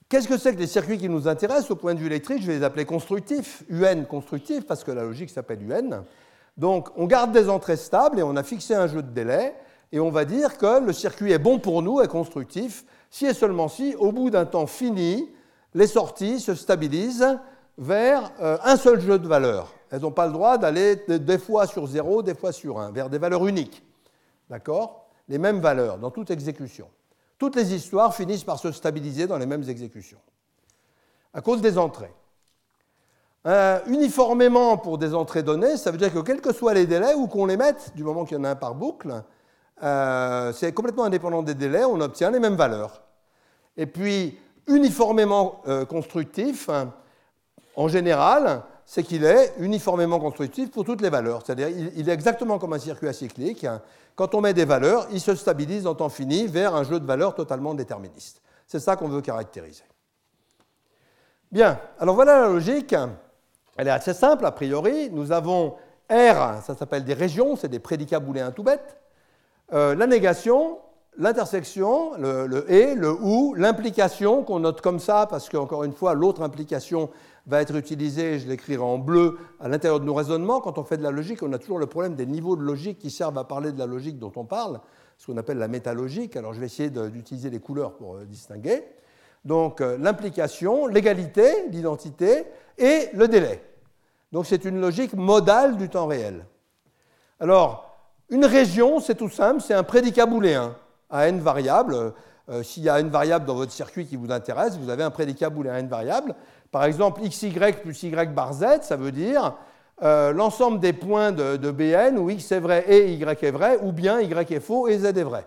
[0.09, 2.41] qu'est-ce que c'est que les circuits qui nous intéressent au point de vue électrique?
[2.41, 6.03] Je vais les appeler constructifs, UN constructifs, parce que la logique s'appelle UN.
[6.57, 9.55] Donc, on garde des entrées stables et on a fixé un jeu de délai,
[9.91, 13.33] et on va dire que le circuit est bon pour nous, est constructif, si et
[13.33, 15.29] seulement si, au bout d'un temps fini,
[15.73, 17.37] les sorties se stabilisent
[17.77, 19.73] vers euh, un seul jeu de valeurs.
[19.89, 23.09] Elles n'ont pas le droit d'aller des fois sur 0, des fois sur 1, vers
[23.09, 23.83] des valeurs uniques.
[24.49, 25.07] D'accord?
[25.27, 26.87] Les mêmes valeurs dans toute exécution.
[27.37, 30.19] Toutes les histoires finissent par se stabiliser dans les mêmes exécutions,
[31.33, 32.13] à cause des entrées.
[33.47, 37.13] Euh, uniformément pour des entrées données, ça veut dire que quels que soient les délais,
[37.13, 39.23] ou qu'on les mette, du moment qu'il y en a un par boucle,
[39.81, 43.01] euh, c'est complètement indépendant des délais, on obtient les mêmes valeurs.
[43.77, 44.37] Et puis,
[44.69, 46.69] uniformément euh, constructif,
[47.75, 51.43] en général, c'est qu'il est uniformément constructif pour toutes les valeurs.
[51.45, 53.67] C'est-à-dire il est exactement comme un circuit acyclique.
[54.15, 57.05] Quand on met des valeurs, il se stabilise en temps fini vers un jeu de
[57.05, 58.41] valeurs totalement déterministe.
[58.67, 59.83] C'est ça qu'on veut caractériser.
[61.51, 62.95] Bien, alors voilà la logique.
[63.77, 65.09] Elle est assez simple a priori.
[65.11, 65.75] Nous avons
[66.09, 68.97] R, ça s'appelle des régions, c'est des prédicats booléens tout bêtes.
[69.71, 70.79] Euh, la négation,
[71.19, 76.41] l'intersection, le, et, le ou, l'implication qu'on note comme ça, parce qu'encore une fois, l'autre
[76.41, 77.09] implication
[77.45, 80.61] va être utilisé, je l'écrirai en bleu, à l'intérieur de nos raisonnements.
[80.61, 82.99] Quand on fait de la logique, on a toujours le problème des niveaux de logique
[82.99, 84.79] qui servent à parler de la logique dont on parle,
[85.17, 86.37] ce qu'on appelle la métalogique.
[86.37, 88.83] Alors je vais essayer d'utiliser les couleurs pour euh, distinguer.
[89.43, 92.45] Donc euh, l'implication, l'égalité, l'identité
[92.77, 93.61] et le délai.
[94.31, 96.45] Donc c'est une logique modale du temps réel.
[97.41, 97.97] Alors,
[98.29, 100.75] une région, c'est tout simple, c'est un prédicat booléen
[101.09, 102.13] à n variables.
[102.49, 105.11] Euh, s'il y a n variables dans votre circuit qui vous intéresse, vous avez un
[105.11, 106.35] prédicat booléen n variables.
[106.71, 109.55] Par exemple, xy plus y bar z, ça veut dire
[110.01, 113.91] euh, l'ensemble des points de, Bn où x est vrai et y est vrai, ou
[113.91, 115.45] bien y est faux et z est vrai.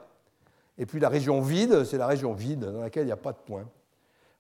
[0.79, 3.33] Et puis la région vide, c'est la région vide dans laquelle il n'y a pas
[3.33, 3.65] de points.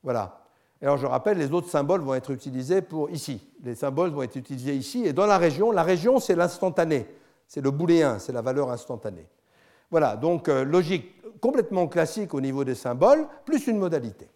[0.02, 0.40] Voilà.
[0.82, 3.46] alors je rappelle, les autres symboles vont être utilisés pour ici.
[3.62, 5.04] Les symboles vont être utilisés ici.
[5.04, 7.06] Et dans la région, la région, c'est l'instantané.
[7.46, 9.26] C'est le booléen, c'est la valeur instantanée.
[9.92, 14.26] Voilà, donc euh, logique complètement classique au niveau des symboles, plus une modalité.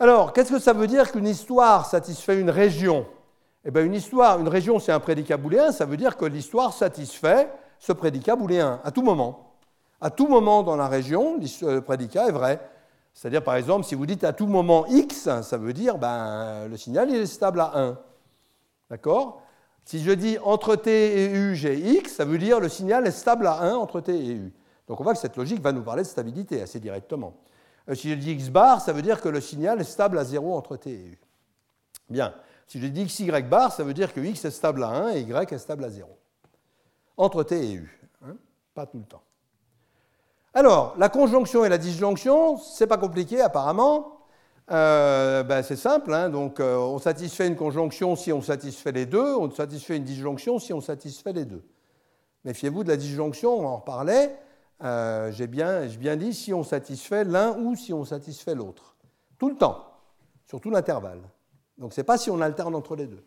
[0.00, 3.06] Alors, qu'est-ce que ça veut dire qu'une histoire satisfait une région?
[3.64, 6.72] Eh bien, une histoire, une région, c'est un prédicat booléen, ça veut dire que l'histoire
[6.72, 9.54] satisfait ce prédicat booléen à tout moment.
[10.00, 12.58] À tout moment dans la région, le prédicat est vrai.
[13.14, 16.76] C'est-à-dire, par exemple, si vous dites à tout moment x, ça veut dire ben, le
[16.76, 17.98] signal est stable à 1.
[18.90, 19.42] D'accord?
[19.84, 23.12] Si je dis entre t et u, j'ai x, ça veut dire le signal est
[23.12, 24.52] stable à 1 entre t et u.
[24.88, 27.34] Donc on voit que cette logique va nous parler de stabilité assez directement.
[27.88, 30.24] Euh, si je dis x bar, ça veut dire que le signal est stable à
[30.24, 31.18] 0 entre t et u.
[32.08, 32.34] Bien.
[32.66, 35.20] Si je dis xy bar, ça veut dire que x est stable à 1 et
[35.20, 36.08] y est stable à 0.
[37.16, 38.10] Entre t et u.
[38.24, 38.36] Hein,
[38.74, 39.22] pas tout le temps.
[40.54, 44.21] Alors, la conjonction et la disjonction, c'est pas compliqué apparemment.
[44.70, 46.28] Euh, ben, c'est simple, hein.
[46.28, 50.58] donc euh, on satisfait une conjonction si on satisfait les deux, on satisfait une disjonction
[50.58, 51.64] si on satisfait les deux.
[52.44, 54.36] Méfiez-vous de la disjonction, on en reparlait.
[54.82, 58.96] Euh, j'ai bien, bien, dit si on satisfait l'un ou si on satisfait l'autre.
[59.38, 59.84] Tout le temps,
[60.46, 61.20] sur tout l'intervalle.
[61.78, 63.24] Donc ce n'est pas si on alterne entre les deux.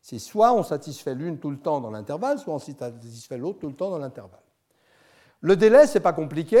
[0.00, 3.68] C'est soit on satisfait l'une tout le temps dans l'intervalle, soit on satisfait l'autre tout
[3.68, 4.40] le temps dans l'intervalle.
[5.40, 6.60] Le délai, ce n'est pas compliqué.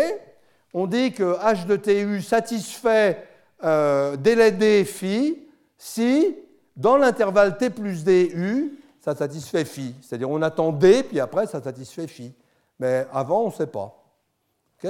[0.74, 3.24] On dit que h de tu satisfait
[3.64, 5.38] euh, délai d phi
[5.76, 6.36] si,
[6.76, 9.94] dans l'intervalle t plus d u, ça satisfait phi.
[10.02, 12.32] C'est-à-dire on attend d, puis après ça satisfait phi.
[12.78, 14.04] Mais avant, on ne sait pas.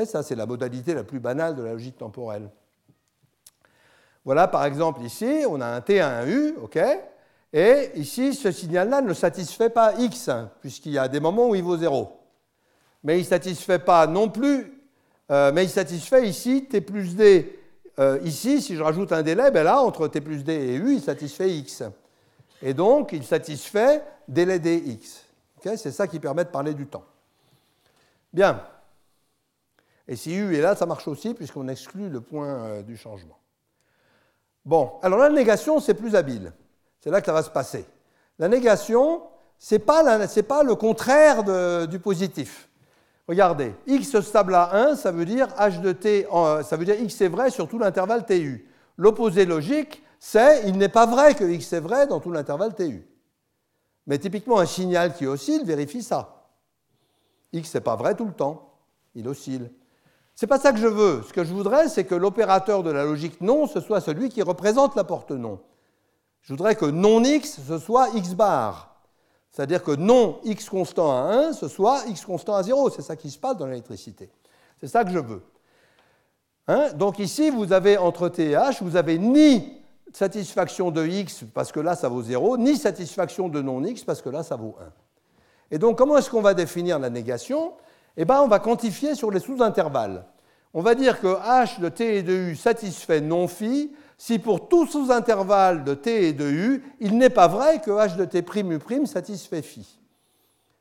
[0.05, 2.51] ça, c'est la modalité la plus banale de la logique temporelle.
[4.25, 6.79] Voilà, par exemple, ici, on a un t à un u, ok
[7.53, 10.29] et ici, ce signal-là ne satisfait pas x,
[10.61, 12.13] puisqu'il y a des moments où il vaut 0.
[13.05, 14.83] Mais il ne satisfait pas non plus,
[15.31, 17.58] euh, mais il satisfait ici t plus d
[17.99, 20.95] euh, ici, si je rajoute un délai, ben là, entre t plus d et u,
[20.95, 21.83] il satisfait x.
[22.63, 25.25] Et donc, il satisfait délai dx.
[25.63, 27.05] C'est ça qui permet de parler du temps.
[28.33, 28.63] Bien.
[30.07, 33.39] Et si u est là, ça marche aussi, puisqu'on exclut le point euh, du changement.
[34.65, 36.53] Bon, alors la négation, c'est plus habile.
[37.01, 37.85] C'est là que ça va se passer.
[38.39, 39.23] La négation,
[39.59, 42.69] ce n'est pas, le contraire du positif.
[43.29, 46.27] Regardez, x stable à 1, ça veut dire h de t,
[46.65, 48.67] ça veut dire x est vrai sur tout l'intervalle tu.
[48.97, 53.07] L'opposé logique, c'est il n'est pas vrai que x est vrai dans tout l'intervalle tu.
[54.07, 56.49] Mais typiquement, un signal qui oscille vérifie ça.
[57.53, 58.73] x n'est pas vrai tout le temps,
[59.15, 59.71] il oscille.
[60.35, 61.23] C'est pas ça que je veux.
[61.29, 64.41] Ce que je voudrais, c'est que l'opérateur de la logique non, ce soit celui qui
[64.41, 65.61] représente la porte non.
[66.41, 68.88] Je voudrais que non x, ce soit x bar.
[69.59, 72.91] C'est-à-dire que non x constant à 1, ce soit x constant à 0.
[72.91, 74.31] C'est ça qui se passe dans l'électricité.
[74.81, 75.43] C'est ça que je veux.
[76.69, 76.93] Hein?
[76.95, 81.73] Donc ici, vous avez entre t et h, vous avez ni satisfaction de x parce
[81.73, 84.77] que là ça vaut 0, ni satisfaction de non x parce que là ça vaut
[84.81, 84.93] 1.
[85.73, 87.73] Et donc comment est-ce qu'on va définir la négation?
[88.17, 90.25] Eh bien on va quantifier sur les sous-intervalles.
[90.73, 93.91] On va dire que h de t et de u satisfait non phi
[94.21, 98.17] si pour tout sous-intervalle de t et de u, il n'est pas vrai que h
[98.17, 99.97] de t' u' satisfait phi.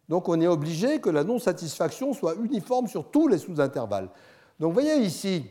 [0.10, 4.10] Donc on est obligé que la non-satisfaction soit uniforme sur tous les sous-intervalles.
[4.60, 5.46] Donc vous voyez ici,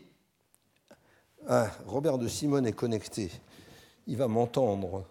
[1.49, 3.31] ah, Robert de Simone est connecté,
[4.09, 5.05] il va m'entendre.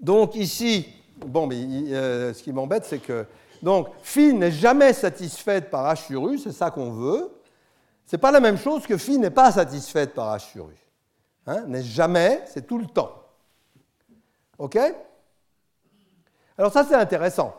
[0.00, 0.86] Donc ici,
[1.18, 1.56] bon, mais
[1.92, 3.26] euh, ce qui m'embête, c'est que
[3.62, 7.32] donc phi n'est jamais satisfaite par h sur u, c'est ça qu'on veut.
[8.04, 10.85] C'est pas la même chose que phi n'est pas satisfaite par h sur u.
[11.46, 13.12] Hein, n'est jamais, c'est tout le temps.
[14.58, 14.78] OK?
[16.58, 17.54] Alors ça, c'est intéressant.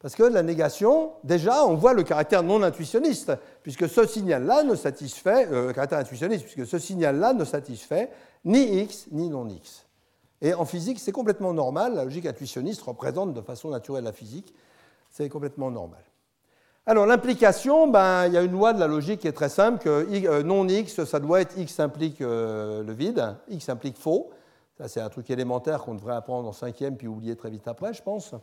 [0.00, 4.74] Parce que la négation, déjà, on voit le caractère non intuitionniste, puisque ce signal-là ne
[4.74, 8.10] satisfait, euh, caractère intuitionniste, puisque ce signal-là ne satisfait
[8.44, 9.86] ni x ni non x.
[10.42, 14.54] Et en physique, c'est complètement normal, la logique intuitionniste représente de façon naturelle la physique,
[15.10, 16.02] c'est complètement normal.
[16.88, 19.82] Alors l'implication, ben, il y a une loi de la logique qui est très simple,
[19.82, 24.30] que euh, non x, ça doit être x implique euh, le vide, x implique faux.
[24.78, 27.92] Ça c'est un truc élémentaire qu'on devrait apprendre en cinquième puis oublier très vite après,
[27.92, 28.36] je pense.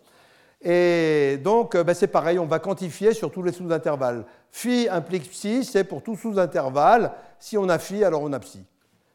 [0.61, 4.25] Et donc euh, ben, c'est pareil, on va quantifier sur tous les sous-intervalles.
[4.51, 7.13] Phi implique psi, c'est pour tout sous-intervalle.
[7.39, 8.59] Si on a phi, alors on a psi.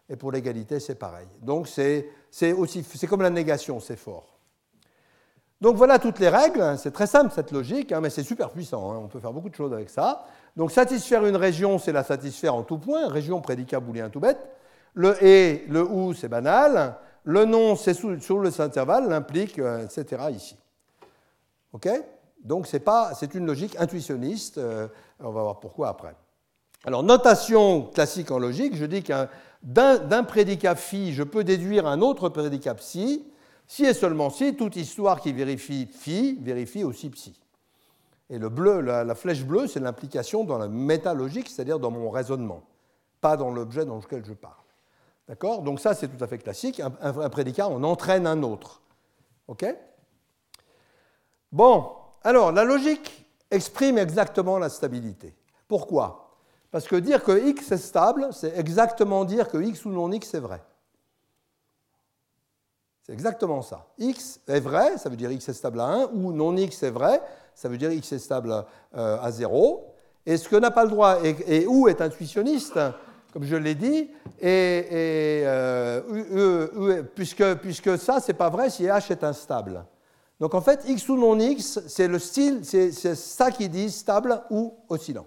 [0.09, 1.29] Et pour l'égalité, c'est pareil.
[1.43, 2.09] Donc c'est
[3.07, 4.38] comme la négation, c'est fort.
[5.61, 8.92] Donc voilà toutes les règles, c'est très simple cette logique, hein, mais c'est super puissant,
[8.92, 9.01] hein.
[9.03, 10.25] on peut faire beaucoup de choses avec ça.
[10.57, 14.38] Donc satisfaire une région, c'est la satisfaire en tout point, région, prédicat boolien tout bête.
[14.94, 16.97] Le et, le ou, c'est banal.
[17.25, 20.23] Le non, c'est sur le intervalle, l'implique, euh, etc.
[20.31, 20.57] ici.
[21.73, 21.88] OK?
[22.42, 24.87] Donc c'est une logique intuitionniste, euh,
[25.21, 26.14] on va voir pourquoi après.
[26.85, 29.29] Alors notation classique en logique, je dis qu'un
[29.62, 33.27] d'un prédicat phi, je peux déduire un autre prédicat psi,
[33.68, 37.38] si et seulement si, toute histoire qui vérifie phi vérifie aussi psi.
[38.31, 42.62] Et le bleu, la, flèche bleue, c'est l'implication dans la métalogique, c'est-à-dire dans mon raisonnement,
[43.20, 44.54] pas dans l'objet dans lequel je parle.
[45.28, 45.62] D'accord?
[45.62, 46.81] Donc ça, c'est tout à fait classique.
[46.81, 48.81] Un, prédicat, on entraîne un autre.
[49.46, 49.64] OK?
[51.52, 55.35] Bon, alors la logique exprime exactement la stabilité.
[55.66, 56.37] Pourquoi?
[56.70, 60.35] Parce que dire que x est stable, c'est exactement dire que x ou non x
[60.35, 60.62] est vrai.
[63.09, 63.87] C'est exactement ça.
[63.97, 66.90] x est vrai, ça veut dire x est stable à 1, ou non x est
[66.90, 67.23] vrai,
[67.55, 69.94] ça veut dire x est stable à 0.
[70.27, 72.79] Et ce que n'a pas le droit, et, ou est intuitionniste,
[73.33, 74.11] comme je l'ai dit,
[74.42, 74.85] et,
[75.47, 79.87] euh, puisque, puisque ça, c'est pas vrai si h est instable.
[80.38, 84.42] Donc en fait, x ou non x, c'est le style, c'est ça qui dit stable
[84.51, 85.27] ou oscillant.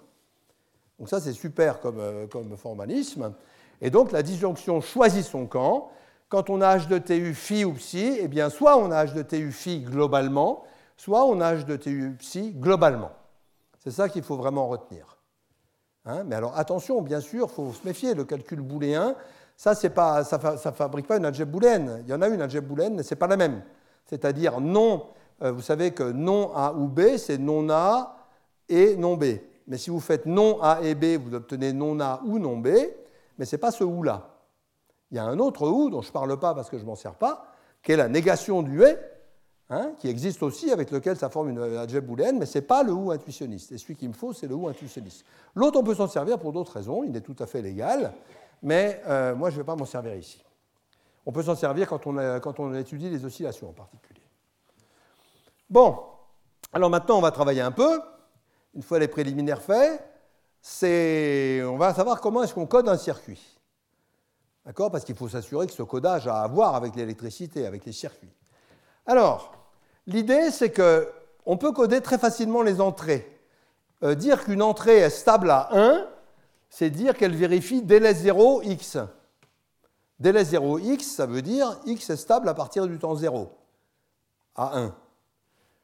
[0.99, 3.33] Donc ça, c'est super comme, euh, comme, formalisme.
[3.81, 5.89] Et donc la disjonction choisit son camp.
[6.31, 9.13] Quand on a h de tu phi ou psi, eh bien soit on a h
[9.13, 10.63] de tu phi globalement,
[10.95, 13.11] soit on a h de tu psi globalement.
[13.83, 15.17] C'est ça qu'il faut vraiment retenir.
[16.05, 19.13] Hein, mais alors attention, bien sûr, il faut se méfier, le calcul booléen,
[19.57, 22.01] ça ne fabrique pas une algèbre booléenne.
[22.05, 23.61] Il y en a une algèbre booléenne, mais ce n'est pas la même.
[24.05, 25.07] C'est-à-dire non,
[25.41, 28.15] euh, vous savez que non A ou B, c'est non A
[28.69, 29.25] et non B.
[29.67, 32.69] Mais si vous faites non A et B, vous obtenez non A ou non B,
[33.37, 34.30] mais ce n'est pas ce ou-là.
[35.11, 36.87] Il y a un autre ou dont je ne parle pas parce que je ne
[36.87, 37.45] m'en sers pas,
[37.83, 38.97] qui est la négation du et,
[39.73, 42.83] Hein, qui existe aussi, avec lequel ça forme une algèbre booléenne, mais ce n'est pas
[42.83, 43.71] le ou intuitionniste.
[43.71, 45.23] Et celui qu'il me faut, c'est le ou intuitionniste.
[45.55, 48.11] L'autre, on peut s'en servir pour d'autres raisons, il est tout à fait légal,
[48.61, 50.43] mais euh, moi, je ne vais pas m'en servir ici.
[51.25, 54.19] On peut s'en servir quand on, quand on étudie les oscillations en particulier.
[55.69, 55.99] Bon,
[56.73, 58.01] alors maintenant, on va travailler un peu.
[58.73, 60.03] Une fois les préliminaires faits,
[61.63, 63.57] on va savoir comment est-ce qu'on code un circuit.
[64.65, 64.91] D'accord?
[64.91, 68.31] Parce qu'il faut s'assurer que ce codage a à voir avec l'électricité, avec les circuits.
[69.05, 69.61] Alors,
[70.07, 73.27] L'idée, c'est qu'on peut coder très facilement les entrées.
[74.03, 76.07] Euh, dire qu'une entrée est stable à 1,
[76.69, 78.97] c'est dire qu'elle vérifie délai 0 x.
[80.19, 83.51] Délai 0 x, ça veut dire x est stable à partir du temps 0,
[84.55, 84.95] à 1.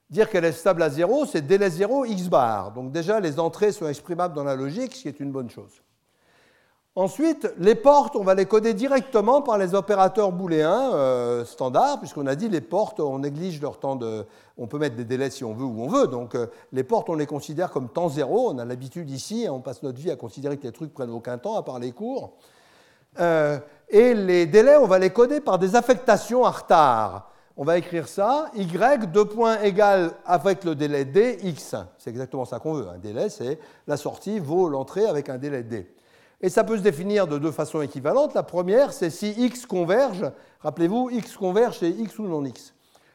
[0.09, 2.71] Dire qu'elle est stable à 0, c'est délai 0 x bar.
[2.71, 5.81] Donc déjà, les entrées sont exprimables dans la logique, ce qui est une bonne chose.
[6.97, 12.25] Ensuite, les portes, on va les coder directement par les opérateurs booléens euh, standards, puisqu'on
[12.25, 14.25] a dit les portes, on néglige leur temps de.
[14.57, 16.07] On peut mettre des délais si on veut ou on veut.
[16.07, 18.49] Donc euh, les portes, on les considère comme temps zéro.
[18.49, 21.37] On a l'habitude ici, on passe notre vie à considérer que les trucs prennent aucun
[21.37, 22.33] temps, à part les cours.
[23.19, 27.29] Euh, et les délais, on va les coder par des affectations à retard.
[27.57, 28.65] On va écrire ça, y,
[29.05, 31.75] deux points égal avec le délai d, x.
[31.99, 32.89] C'est exactement ça qu'on veut.
[32.89, 35.87] Un délai, c'est la sortie vaut l'entrée avec un délai d.
[36.41, 38.35] Et ça peut se définir de deux façons équivalentes.
[38.35, 40.31] La première, c'est si x converge.
[40.59, 42.73] Rappelez-vous, x converge, c'est x ou non x.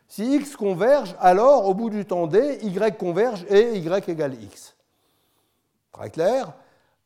[0.08, 4.74] Si x converge, alors au bout du temps d, y converge et y égale x.
[5.92, 6.52] Très clair.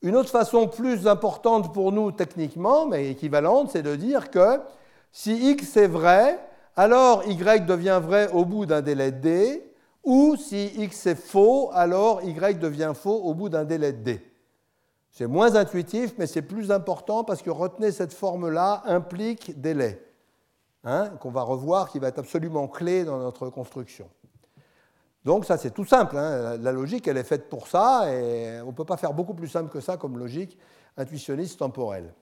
[0.02, 4.60] Une autre façon plus importante pour nous techniquement, mais équivalente, c'est de dire que
[5.12, 6.38] si x est vrai,
[6.76, 9.62] alors y devient vrai au bout d'un délai d,
[10.04, 14.20] ou si x est faux, alors y devient faux au bout d'un délai d.
[15.16, 20.06] C'est moins intuitif, mais c'est plus important parce que retenez cette forme-là implique délai,
[20.84, 24.10] hein, qu'on va revoir, qui va être absolument clé dans notre construction.
[25.24, 26.18] Donc ça, c'est tout simple.
[26.18, 26.58] Hein.
[26.58, 29.48] La logique, elle est faite pour ça, et on ne peut pas faire beaucoup plus
[29.48, 30.58] simple que ça comme logique
[30.98, 32.12] intuitionniste temporelle.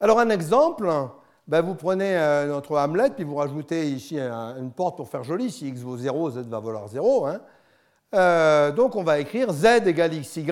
[0.00, 0.90] Alors un exemple,
[1.46, 5.52] ben, vous prenez euh, notre Hamlet, puis vous rajoutez ici une porte pour faire joli.
[5.52, 7.24] Si x vaut 0, z va valoir 0.
[7.26, 7.40] Hein.
[8.14, 10.46] Euh, donc on va écrire z égale xy,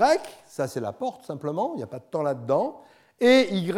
[0.47, 2.83] ça c'est la porte simplement, il n'y a pas de temps là-dedans.
[3.19, 3.73] Et y,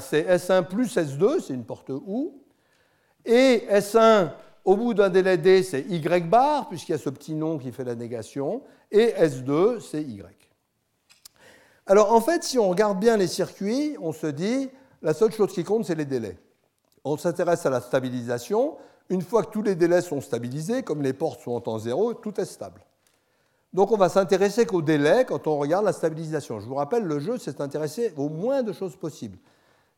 [0.00, 2.34] c'est S1 plus S2, c'est une porte OU.
[3.24, 4.30] Et S1,
[4.64, 7.72] au bout d'un délai D, c'est Y bar, puisqu'il y a ce petit nom qui
[7.72, 8.62] fait la négation.
[8.92, 10.24] Et S2, c'est Y.
[11.86, 14.70] Alors en fait, si on regarde bien les circuits, on se dit,
[15.02, 16.38] la seule chose qui compte, c'est les délais.
[17.04, 18.76] On s'intéresse à la stabilisation.
[19.08, 22.14] Une fois que tous les délais sont stabilisés, comme les portes sont en temps zéro,
[22.14, 22.80] tout est stable.
[23.76, 26.60] Donc on va s'intéresser qu'au délai quand on regarde la stabilisation.
[26.60, 29.36] Je vous rappelle, le jeu, c'est s'intéresser au moins de choses possibles.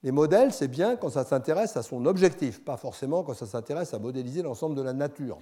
[0.02, 3.94] Les modèles, c'est bien quand ça s'intéresse à son objectif, pas forcément quand ça s'intéresse
[3.94, 5.38] à modéliser l'ensemble de la nature.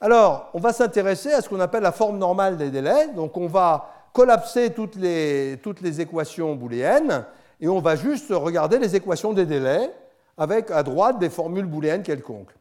[0.00, 3.06] Alors, on va s'intéresser à ce qu'on appelle la forme normale des délais.
[3.14, 7.24] Donc on va collapser toutes les, toutes les équations booléennes
[7.60, 9.88] et on va juste regarder les équations des délais
[10.36, 12.56] avec à droite des formules booléennes quelconques.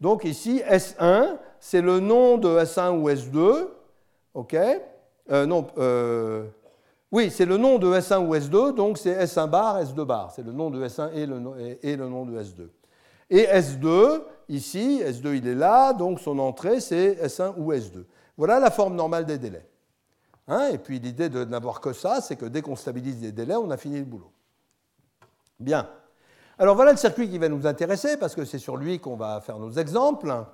[0.00, 3.66] Donc ici, S1, c'est le nom de S1 ou S2
[4.36, 6.44] OK euh, Non, euh,
[7.10, 10.30] oui, c'est le nom de S1 ou S2, donc c'est S1 bar, S2 bar.
[10.30, 12.68] C'est le nom de S1 et le, nom de S2.
[13.30, 14.20] Et S2,
[14.50, 18.04] ici, S2 il est là, donc son entrée c'est S1 ou S2.
[18.36, 19.66] Voilà la forme normale des délais.
[20.48, 23.56] Hein et puis l'idée de n'avoir que ça, c'est que dès qu'on stabilise les délais,
[23.56, 24.30] on a fini le boulot.
[25.58, 25.88] Bien.
[26.58, 29.40] Alors voilà le circuit qui va nous intéresser, parce que c'est sur lui qu'on va
[29.40, 30.44] faire nos exemples.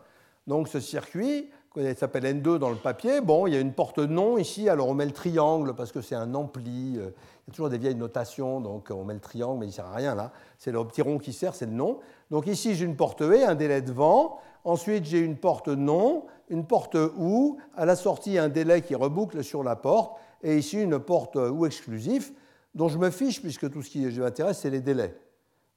[0.46, 3.20] Donc ce circuit, qui s'appelle N2 dans le papier.
[3.20, 6.00] Bon, il y a une porte non ici, alors on met le triangle parce que
[6.00, 6.98] c'est un ampli.
[6.98, 7.10] Euh,
[7.46, 9.74] il y a toujours des vieilles notations, donc on met le triangle, mais il ne
[9.74, 10.32] sert à rien là.
[10.58, 11.98] C'est le petit rond qui sert, c'est le non.
[12.30, 14.38] Donc ici, j'ai une porte E, un délai de vent.
[14.64, 17.58] Ensuite, j'ai une porte non, une porte OU.
[17.76, 20.16] À la sortie, un délai qui reboucle sur la porte.
[20.42, 22.32] Et ici, une porte OU exclusif,
[22.74, 25.16] dont je me fiche, puisque tout ce qui m'intéresse, c'est les délais.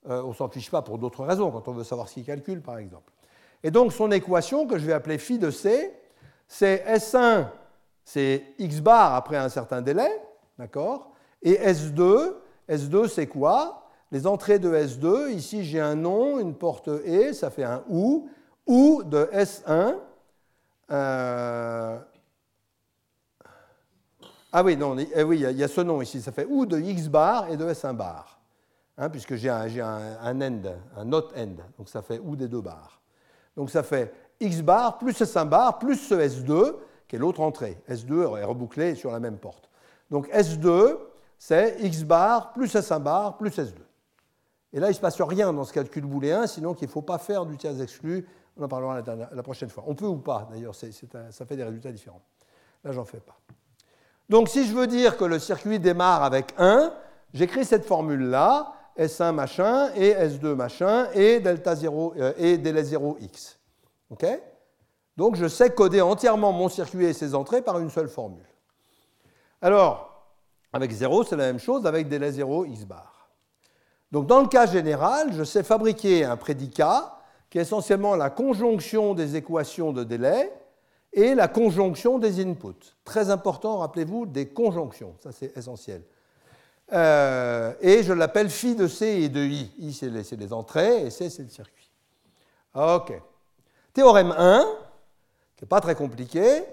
[0.09, 2.25] Euh, on ne s'en fiche pas pour d'autres raisons, quand on veut savoir ce qu'il
[2.25, 3.11] calcule, par exemple.
[3.65, 5.91] Et donc son équation, que je vais appeler phi de C,
[6.47, 7.47] c'est S1,
[8.03, 10.21] c'est x bar après un certain délai,
[10.59, 11.13] d'accord?
[11.41, 12.35] Et S2,
[12.69, 13.89] S2 c'est quoi?
[14.11, 18.29] Les entrées de S2, ici j'ai un nom, une porte E, ça fait un OU,
[18.67, 19.95] OU de S1.
[20.91, 21.97] Euh,
[24.53, 26.79] ah oui, non, eh oui, il y, a ce nom ici, ça fait OU de
[26.79, 28.39] x bar et de S1 bar,
[28.95, 30.61] hein, puisque j'ai un, end,
[30.95, 33.01] un not end, donc ça fait OU des deux bars.
[33.55, 36.75] Donc ça fait x bar plus S1 bar plus ce S2,
[37.07, 37.77] qui est l'autre entrée.
[37.89, 39.69] S2 est rebouclé sur la même porte.
[40.11, 40.97] Donc S2,
[41.37, 43.73] c'est x bar plus S1 bar plus S2.
[44.73, 47.01] Et là, il ne se passe rien dans ce calcul booléen, sinon qu'il ne faut
[47.01, 48.27] pas faire du tiers exclu.
[48.57, 49.01] On en parlera
[49.31, 49.85] la, prochaine fois.
[49.87, 52.21] On peut ou pas, d'ailleurs, ça fait des résultats différents.
[52.83, 53.37] Là, j'en fais pas.
[54.27, 56.93] Donc, si je veux dire que le circuit démarre avec 1,
[57.33, 58.73] j'écris cette formule-là.
[58.97, 63.57] S1 machin et S2 machin et delta 0 euh, et délai 0x.
[64.09, 64.25] OK?
[65.17, 68.45] Donc je sais coder entièrement mon circuit et ses entrées par une seule formule.
[69.61, 70.15] Alors,
[70.73, 73.29] avec 0, c'est la même chose avec délai 0 x bar.
[74.11, 77.19] Donc dans le cas général, je sais fabriquer un prédicat
[77.49, 80.51] qui est essentiellement la conjonction des équations de délai
[81.13, 82.95] et la conjonction des inputs.
[83.03, 86.03] Très important, rappelez-vous, des conjonctions, ça c'est essentiel.
[86.93, 89.71] Euh, et je l'appelle phi de C et de I.
[89.79, 91.91] I, c'est les, entrées, et C, c'est le circuit.
[92.75, 93.13] OK.
[93.93, 94.65] Théorème 1,
[95.55, 96.63] qui n'est pas très compliqué,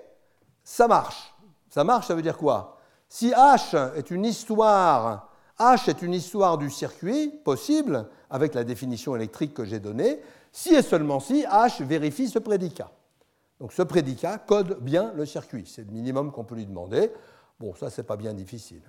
[0.64, 1.34] ça marche.
[1.70, 2.78] Ça marche, ça veut dire quoi?
[3.08, 9.14] Si H est une histoire, H est une histoire du circuit possible, avec la définition
[9.16, 12.90] électrique que j'ai donnée, si et seulement si H vérifie ce prédicat.
[13.60, 15.64] Donc ce prédicat code bien le circuit.
[15.66, 17.12] C'est le minimum qu'on peut lui demander.
[17.60, 18.82] Bon, ça, c'est pas bien difficile.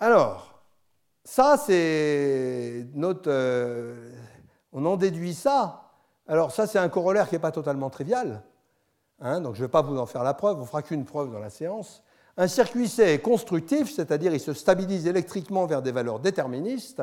[0.00, 0.62] Alors,
[1.24, 3.30] ça, c'est notre.
[3.30, 4.10] Euh,
[4.72, 5.92] on en déduit ça.
[6.26, 8.42] Alors, ça, c'est un corollaire qui n'est pas totalement trivial.
[9.20, 11.04] Hein, donc, je ne vais pas vous en faire la preuve, on ne fera qu'une
[11.04, 12.02] preuve dans la séance.
[12.36, 17.00] Un circuit C est constructif, c'est-à-dire il se stabilise électriquement vers des valeurs déterministes.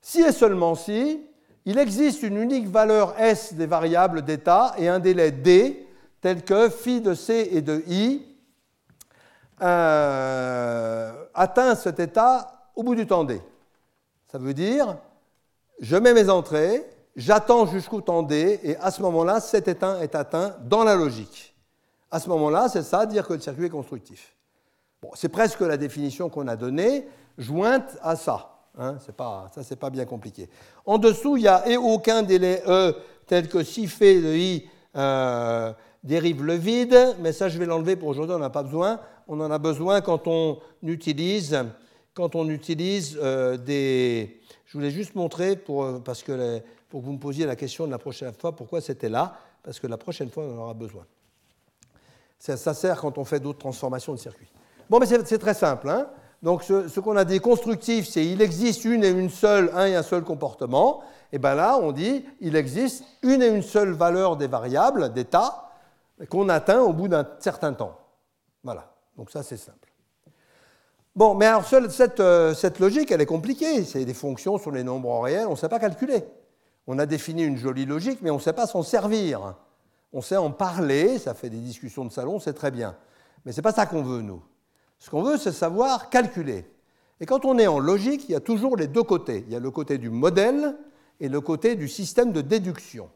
[0.00, 1.24] Si et seulement si,
[1.64, 5.88] il existe une unique valeur S des variables d'état et un délai D,
[6.20, 8.33] tel que phi de C et de I,
[9.64, 13.40] euh, atteint cet état au bout du temps D.
[14.30, 14.96] Ça veut dire,
[15.80, 16.84] je mets mes entrées,
[17.16, 21.54] j'attends jusqu'au temps D, et à ce moment-là, cet état est atteint dans la logique.
[22.10, 24.36] À ce moment-là, c'est ça, dire que le circuit est constructif.
[25.02, 27.08] Bon, c'est presque la définition qu'on a donnée,
[27.38, 28.50] jointe à ça.
[28.76, 30.50] Hein, pas, ça, c'est pas bien compliqué.
[30.84, 32.94] En dessous, il n'y a et aucun délai E
[33.26, 37.96] tel que si fait de I euh, dérive le vide, mais ça, je vais l'enlever
[37.96, 41.58] pour aujourd'hui, on n'a pas besoin on en a besoin quand on utilise,
[42.14, 44.40] quand on utilise euh, des...
[44.66, 47.90] Je voulais juste montrer, pour, euh, parce que pour vous me posiez la question de
[47.90, 51.04] la prochaine fois, pourquoi c'était là, parce que la prochaine fois, on en aura besoin.
[52.38, 54.48] Ça, sert quand on fait d'autres transformations de circuit.
[54.90, 55.88] Bon, mais c'est très simple.
[55.88, 56.08] Hein.
[56.42, 59.94] donc, ce, qu'on a dit constructif, c'est il existe une et une seule, un et
[59.94, 61.02] un seul comportement.
[61.32, 65.70] Et bien là, on dit il existe une et une seule valeur des variables, d'état,
[66.28, 67.98] qu'on atteint au bout d'un certain temps.
[68.62, 68.93] Voilà.
[69.16, 69.90] Donc ça, c'est simple.
[71.16, 73.84] Bon, mais alors cette, euh, cette, logique, elle est compliquée.
[73.84, 76.24] C'est des fonctions sur les nombres réels, on ne sait pas calculer.
[76.86, 79.54] On a défini une jolie logique, mais on ne sait pas s'en servir.
[80.12, 82.96] On sait en parler, ça fait des discussions de salon, c'est très bien.
[83.44, 84.42] Mais ce n'est pas ça qu'on veut, nous.
[84.98, 86.66] Ce qu'on veut, c'est savoir calculer.
[87.20, 89.44] Et quand on est en logique, il y a toujours les deux côtés.
[89.46, 90.76] Il y a le côté du modèle
[91.20, 93.08] et le côté du système de déduction,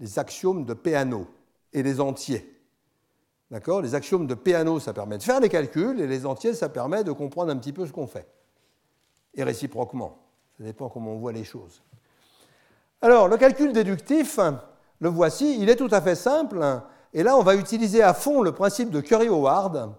[0.00, 1.28] les axiomes de Peano
[1.72, 2.52] et les entiers.
[3.52, 3.82] D'accord?
[3.82, 7.04] Les axiomes de Peano, ça permet de faire des calculs, et les entiers, ça permet
[7.04, 8.26] de comprendre un petit peu ce qu'on fait.
[9.34, 10.16] Et réciproquement.
[10.56, 11.82] Ça dépend comment on voit les choses.
[13.02, 14.40] Alors, le calcul déductif,
[15.00, 16.64] le voici, il est tout à fait simple.
[17.12, 19.96] Et là, on va utiliser à fond le principe de Curry-Howard,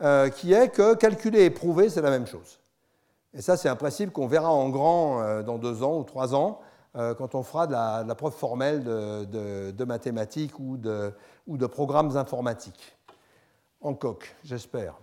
[0.00, 2.58] euh, qui est que calculer et prouver, c'est la même chose.
[3.34, 6.34] Et ça, c'est un principe qu'on verra en grand euh, dans deux ans ou trois
[6.34, 6.60] ans,
[6.96, 12.93] euh, quand on fera de la, preuve formelle de, mathématiques ou de programmes informatiques
[13.84, 14.94] en coq, j'espère.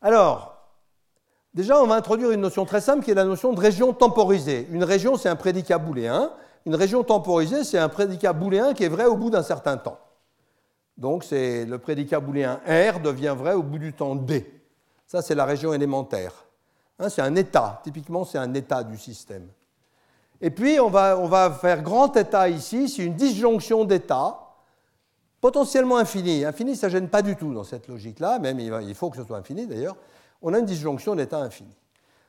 [0.00, 0.56] Alors,
[1.54, 4.66] déjà, on va introduire une notion très simple qui est la notion de région temporisée.
[4.70, 6.32] Une région, c'est un prédicat booléen.
[6.66, 9.98] une région temporisée, c'est un prédicat booléen qui est vrai au bout d'un certain temps.
[10.96, 14.62] Donc c'est le prédicat booléen R devient vrai au bout du temps D.
[15.06, 16.32] Ça, c'est la région élémentaire.
[16.98, 17.80] Hein, c'est un état.
[17.84, 19.48] Typiquement, c'est un état du système.
[20.40, 22.88] Et puis, on va, on va faire grand état ici.
[22.88, 24.49] C'est une disjonction d'états
[25.40, 26.44] potentiellement infini.
[26.44, 29.24] Infini, ça ne gêne pas du tout dans cette logique-là, même il faut que ce
[29.24, 29.96] soit infini d'ailleurs.
[30.42, 31.74] On a une disjonction d'état infini.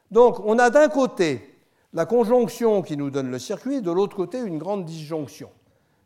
[0.10, 1.58] Donc, on a d'un côté
[1.94, 5.50] la conjonction qui nous donne le circuit, de l'autre côté une grande disjonction.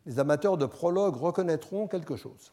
[0.06, 2.52] Les amateurs de prologue reconnaîtront quelque chose.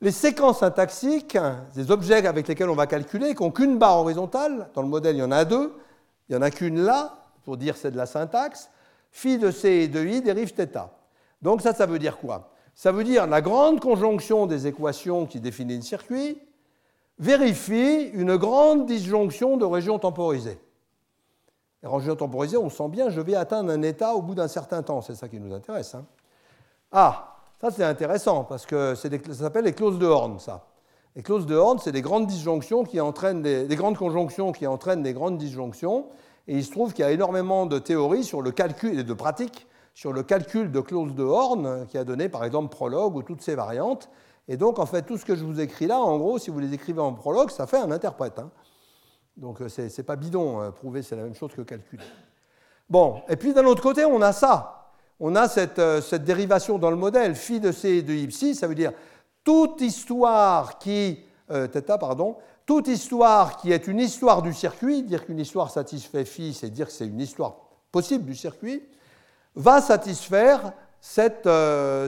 [0.00, 1.38] Les séquences syntaxiques,
[1.74, 5.16] des objets avec lesquels on va calculer, qui n'ont qu'une barre horizontale, dans le modèle
[5.16, 5.74] il y en a deux,
[6.28, 7.14] il n'y en a qu'une là,
[7.44, 8.68] pour dire c'est de la syntaxe,
[9.10, 10.90] phi de c et de i dérive θ.
[11.40, 12.50] Donc ça, ça veut dire quoi?
[12.76, 16.38] Ça veut dire la grande conjonction des équations qui définit le circuit
[17.18, 20.60] vérifie une grande disjonction de régions temporisées.
[21.82, 24.82] Les régions temporisées, on sent bien, je vais atteindre un état au bout d'un certain
[24.82, 25.94] temps, c'est ça qui nous intéresse.
[25.94, 26.04] Hein.
[26.92, 30.66] Ah, ça c'est intéressant, parce que ça s'appelle les clauses de Horn, ça.
[31.14, 35.02] Les clauses de Horn, c'est des grandes disjonctions qui entraînent des, grandes conjonctions qui entraînent
[35.02, 36.08] des grandes disjonctions.
[36.46, 39.14] Et il se trouve qu'il y a énormément de théories sur le calcul et de
[39.14, 39.66] pratiques
[39.96, 43.40] sur le calcul de clauses de Horn, qui a donné par exemple prologue ou toutes
[43.40, 44.10] ces variantes.
[44.46, 46.58] Et donc, en fait, tout ce que je vous écris là, en gros, si vous
[46.58, 48.38] les écrivez en prologue, ça fait un interprète.
[48.38, 48.50] Hein.
[49.38, 50.60] Donc, euh, ce n'est pas bidon.
[50.60, 52.04] Euh, prouver, c'est la même chose que calculer.
[52.90, 54.92] Bon, et puis d'un autre côté, on a ça.
[55.18, 58.54] On a cette, euh, cette dérivation dans le modèle, phi de c et de y
[58.54, 58.92] ça veut dire
[59.42, 61.20] toute histoire qui,
[61.50, 61.68] euh,
[61.98, 62.36] pardon,
[62.66, 66.88] toute histoire qui est une histoire du circuit, dire qu'une histoire satisfait phi, c'est dire
[66.88, 67.56] que c'est une histoire
[67.90, 68.82] possible du circuit,
[69.56, 71.48] va satisfaire cette,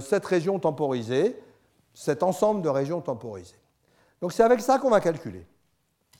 [0.03, 1.41] cette région temporisée,
[1.95, 3.59] cet ensemble de régions temporisées.
[4.21, 5.45] Donc c'est avec ça qu'on va calculer.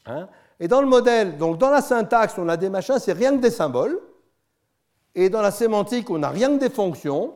[0.07, 0.29] Hein?
[0.59, 3.43] et dans le modèle, donc dans la syntaxe, on a des machins, c'est rien que
[3.43, 4.01] des symboles.
[5.15, 7.35] Et dans la sémantique, on n'a rien que des fonctions.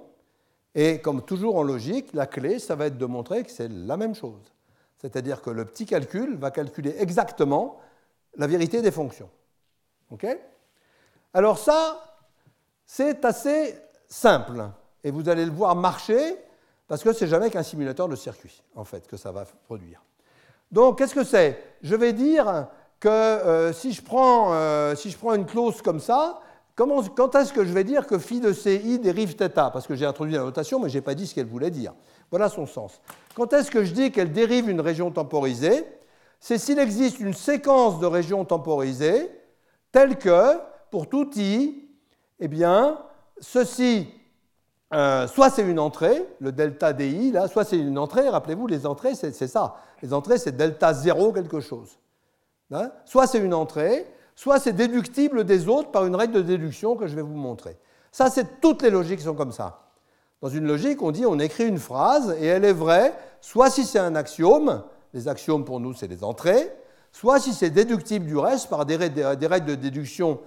[0.74, 3.97] Et comme toujours en logique, la clé, ça va être de montrer que c'est la
[3.97, 4.53] même chose.
[4.99, 7.80] C'est-à-dire que le petit calcul va calculer exactement
[8.36, 9.28] la vérité des fonctions.
[10.11, 10.26] OK?
[11.34, 12.11] Alors ça,
[12.95, 13.74] c'est assez
[14.07, 14.68] simple.
[15.03, 16.36] Et vous allez le voir marcher
[16.86, 20.03] parce que c'est jamais qu'un simulateur de circuit, en fait, que ça va produire.
[20.70, 21.59] Donc, qu'est-ce que c'est?
[21.80, 22.66] Je vais dire
[23.01, 26.40] que euh, si, je prends, euh, si je prends une clause comme ça,
[26.74, 30.05] quand est-ce que je vais dire que phi de ci dérive θ Parce que j'ai
[30.05, 31.95] introduit la notation, mais je n'ai pas dit ce qu'elle voulait dire.
[32.30, 33.01] Voilà son sens.
[33.34, 35.86] Quand est-ce que je dis qu'elle dérive une région temporisée?
[36.40, 39.30] C'est s'il existe une séquence de régions temporisées
[39.93, 40.59] telle que,
[40.90, 41.88] pour tout i,
[42.45, 42.99] eh bien,
[43.40, 44.09] ceci
[44.93, 48.84] euh, soit c'est une entrée, le delta DI, là, soit c'est une entrée, rappelez-vous, les
[48.84, 49.76] entrées, c'est ça.
[50.03, 51.99] Les entrées, c'est delta 0 quelque chose.
[52.72, 52.90] Hein?
[53.05, 57.07] Soit c'est une entrée, soit c'est déductible des autres par une règle de déduction que
[57.07, 57.78] je vais vous montrer.
[58.11, 59.86] Ça, c'est toutes les logiques qui sont comme ça.
[60.40, 63.84] Dans une logique, on dit on écrit une phrase et elle est vraie, soit si
[63.84, 64.82] c'est un axiome,
[65.14, 66.72] les axiomes pour nous, c'est les entrées,
[67.12, 70.40] soit si c'est déductible du reste par des règles de déduction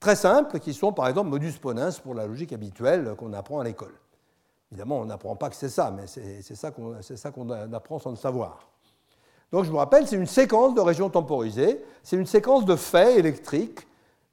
[0.00, 3.64] très simples qui sont par exemple modus ponens pour la logique habituelle qu'on apprend à
[3.64, 3.94] l'école.
[4.72, 8.70] Évidemment, on n'apprend pas que c'est ça, mais c'est ça qu'on apprend sans le savoir.
[9.52, 13.18] Donc je vous rappelle, c'est une séquence de régions temporisées, c'est une séquence de faits
[13.18, 13.86] électriques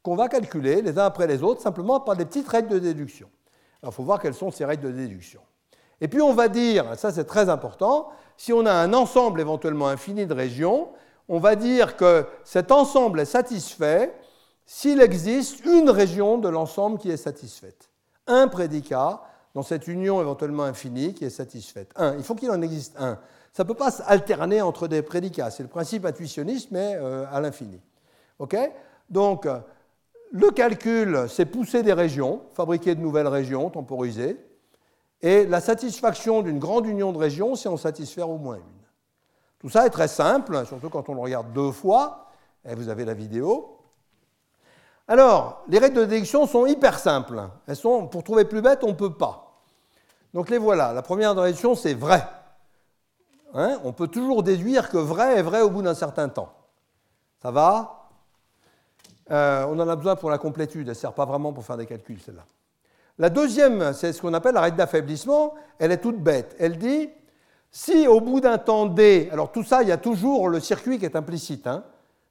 [0.04, 3.28] qu'on va calculer les uns après les autres simplement par des petites règles de déduction.
[3.82, 5.42] Alors il faut voir quelles sont ces règles de déduction.
[6.00, 9.88] Et puis on va dire, ça c'est très important, si on a un ensemble éventuellement
[9.88, 10.90] infini de régions,
[11.28, 14.14] on va dire que cet ensemble est satisfait
[14.68, 17.90] s'il existe une région de l'ensemble qui est satisfaite.
[18.28, 19.24] Un prédicat
[19.56, 21.92] dans cette union éventuellement infinie qui est satisfaite.
[21.96, 22.16] Un.
[22.18, 23.18] Il faut qu'il en existe un.
[23.54, 25.50] Ça ne peut pas s'alterner entre des prédicats.
[25.50, 27.82] C'est le principe intuitionniste, mais euh, à l'infini.
[28.40, 28.56] OK?
[29.10, 29.48] Donc,
[30.32, 34.38] le calcul, c'est pousser des régions, fabriquer de nouvelles régions temporisées.
[35.22, 38.64] Et la satisfaction d'une grande union de régions, c'est en satisfaire au moins une.
[39.60, 42.28] Tout ça est très simple, surtout quand on le regarde deux fois.
[42.70, 43.77] Et vous avez la vidéo.
[45.08, 47.42] Alors, les règles de déduction sont hyper simples.
[47.66, 49.62] Elles sont, pour trouver plus bête, on ne peut pas.
[50.34, 50.94] Donc les voilà.
[50.94, 52.28] La première déduction, c'est vrai.
[53.54, 56.54] Hein on peut toujours déduire que vrai est vrai au bout d'un certain temps.
[57.42, 58.10] Ça va?
[59.32, 60.82] Euh, On en a besoin pour la complétude.
[60.82, 62.44] Elle ne sert pas vraiment pour faire des calculs, celle-là.
[63.18, 65.56] La deuxième, c'est ce qu'on appelle la règle d'affaiblissement.
[65.80, 66.56] Elle est toute bête.
[66.60, 67.10] Elle dit,
[67.72, 71.00] si au bout d'un temps D, alors tout ça, il y a toujours le circuit
[71.00, 71.66] qui est implicite.
[71.66, 71.84] Hein,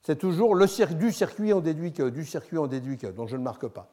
[0.07, 3.37] c'est toujours le du circuit en déduit que, du circuit en déduit que, dont je
[3.37, 3.91] ne marque pas.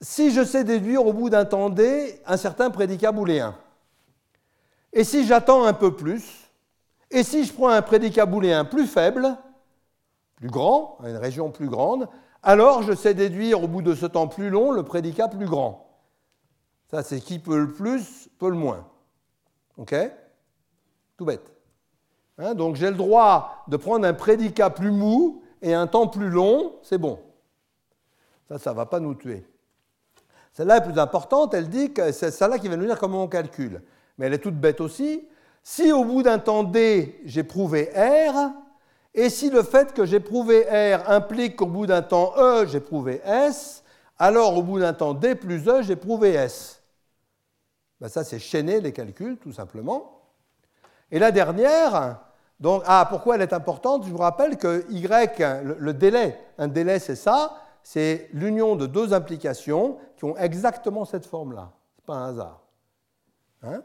[0.00, 3.56] Si je sais déduire au bout d'un temps D un certain prédicat booléen,
[4.92, 6.52] et si j'attends un peu plus,
[7.10, 9.36] et si je prends un prédicat booléen plus faible,
[10.36, 12.08] plus grand, une région plus grande,
[12.44, 16.00] alors je sais déduire au bout de ce temps plus long le prédicat plus grand.
[16.92, 18.86] Ça, c'est qui peut le plus, peut le moins.
[19.78, 19.96] OK?
[21.16, 21.57] Tout bête.
[22.38, 26.28] Hein, donc j'ai le droit de prendre un prédicat plus mou et un temps plus
[26.28, 27.18] long, c'est bon.
[28.48, 29.44] Ça, ça ne va pas nous tuer.
[30.52, 33.28] Celle-là est plus importante, elle dit que c'est celle-là qui va nous dire comment on
[33.28, 33.82] calcule.
[34.16, 35.28] Mais elle est toute bête aussi.
[35.62, 38.52] Si au bout d'un temps D, j'ai prouvé R,
[39.14, 42.80] et si le fait que j'ai prouvé R implique qu'au bout d'un temps E, j'ai
[42.80, 43.82] prouvé S,
[44.18, 46.82] alors au bout d'un temps D plus E, j'ai prouvé S.
[48.00, 50.22] Ben ça, c'est chaîner les calculs, tout simplement.
[51.10, 52.20] Et la dernière,
[52.60, 54.04] donc, ah, pourquoi elle est importante?
[54.04, 59.14] Je vous rappelle que Y, le, délai, un délai c'est ça, c'est l'union de deux
[59.14, 61.70] implications qui ont exactement cette forme-là.
[61.96, 62.60] Ce n'est pas un hasard.
[63.62, 63.82] Hein?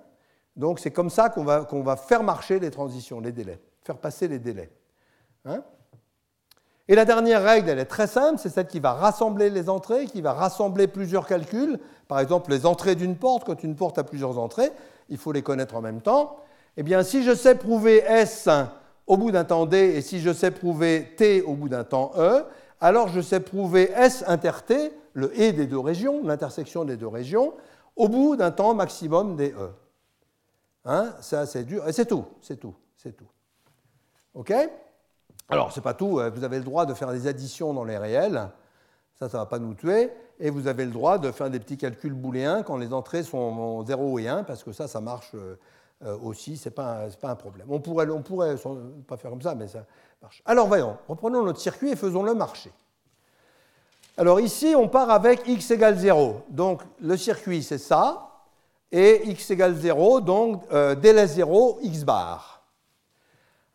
[0.55, 4.27] Donc c'est comme ça qu'on va, va, faire marcher les transitions, les délais, faire passer
[4.27, 4.71] les délais.
[5.45, 5.63] Hein?
[6.87, 10.05] Et la dernière règle, elle est très simple, c'est celle qui va rassembler les entrées,
[10.05, 11.79] qui va rassembler plusieurs calculs.
[12.07, 14.71] Par exemple, les entrées d'une porte, quand une porte a plusieurs entrées,
[15.09, 16.37] il faut les connaître en même temps.
[16.75, 18.49] Eh bien, si je sais prouver S
[19.05, 22.11] au bout d'un temps D et si je sais prouver T au bout d'un temps
[22.17, 22.43] E,
[22.81, 27.07] alors je sais prouver S inter T, le et des deux régions, l'intersection des deux
[27.07, 27.53] régions,
[27.95, 29.69] au bout d'un temps maximum des E.
[30.85, 31.87] Hein, ça, c'est dur.
[31.87, 33.27] Et c'est tout, c'est tout, c'est tout.
[34.33, 34.53] OK?
[35.49, 36.19] Alors, c'est pas tout.
[36.19, 38.49] Euh, vous avez le droit de faire des additions dans les réels.
[39.13, 40.09] Ça, ça ne va pas nous tuer.
[40.39, 43.85] Et vous avez le droit de faire des petits calculs booléens quand les entrées sont
[43.85, 45.55] 0 et 1, parce que ça, ça marche euh,
[46.21, 46.57] aussi.
[46.57, 47.67] Ce n'est pas, un problème.
[47.69, 48.55] On pourrait, on pourrait
[49.07, 49.85] pas faire comme ça, mais ça
[50.21, 50.41] marche.
[50.45, 50.97] Alors, voyons.
[51.07, 52.71] Reprenons notre circuit et faisons-le marcher.
[54.15, 56.43] Alors ici, on part avec x égale 0.
[56.49, 58.29] Donc, le circuit, c'est ça
[58.91, 62.63] et x égale 0, donc euh, délai 0, x bar.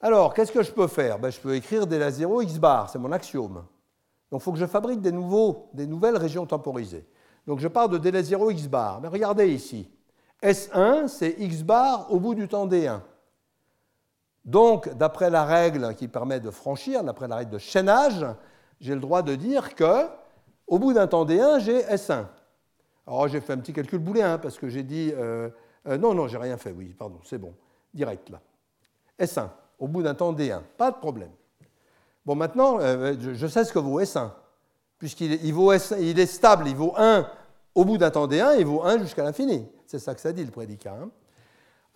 [0.00, 1.18] Alors, qu'est-ce que je peux faire?
[1.18, 3.64] Ben, Je peux écrire délai 0, x bar, c'est mon axiome.
[4.30, 7.04] Donc, il faut que je fabrique des, nouveaux, des nouvelles régions temporisées.
[7.44, 9.00] Donc, je pars de délai 0, x bar.
[9.00, 9.90] Mais regardez ici.
[10.42, 13.00] S1, c'est x bar au bout du temps D1.
[14.44, 18.24] Donc, d'après la règle qui permet de franchir, d'après la règle de chaînage,
[18.80, 20.06] j'ai le droit de dire que,
[20.66, 22.26] au bout d'un temps D1, j'ai S1.
[23.06, 25.48] Alors j'ai fait un petit calcul booléen hein, parce que j'ai dit euh,
[25.86, 27.54] euh, non, non, j'ai rien fait, oui, pardon, c'est bon,
[27.94, 28.40] direct là.
[29.18, 31.30] S1, au bout d'un temps D1, pas de problème.
[32.24, 34.30] Bon, maintenant, euh, je, sais ce que vaut S1,
[34.98, 37.26] puisqu'il il vaut il est stable, il vaut 1
[37.74, 39.66] au bout d'un temps D1, il vaut 1 jusqu'à l'infini.
[39.86, 40.96] C'est ça que ça dit le prédicat.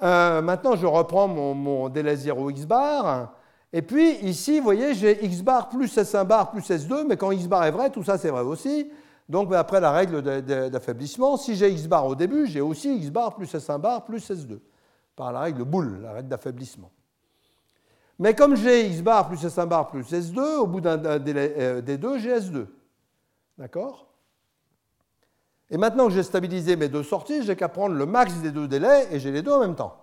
[0.00, 0.40] Hein.
[0.42, 3.34] maintenant, je reprends mon, délai 0 x bar.
[3.72, 7.30] Et puis ici, vous voyez, j'ai x bar plus S1 bar plus S2, mais quand
[7.30, 8.90] x bar est vrai, tout ça c'est vrai aussi.
[9.28, 10.20] Donc après la règle
[10.70, 14.30] d'affaiblissement, si j'ai x bar au début, j'ai aussi x bar plus S1 bar plus
[14.30, 14.58] S2,
[15.16, 16.90] par la règle boule, la règle d'affaiblissement.
[18.18, 21.80] Mais comme j'ai x bar plus S1 bar plus S2, au bout d'un délai euh,
[21.80, 22.66] des deux, j'ai S2.
[23.56, 24.11] D'accord?
[25.72, 28.68] Et maintenant que j'ai stabilisé mes deux sorties, j'ai qu'à prendre le max des deux
[28.68, 29.96] délais et j'ai les deux en même temps.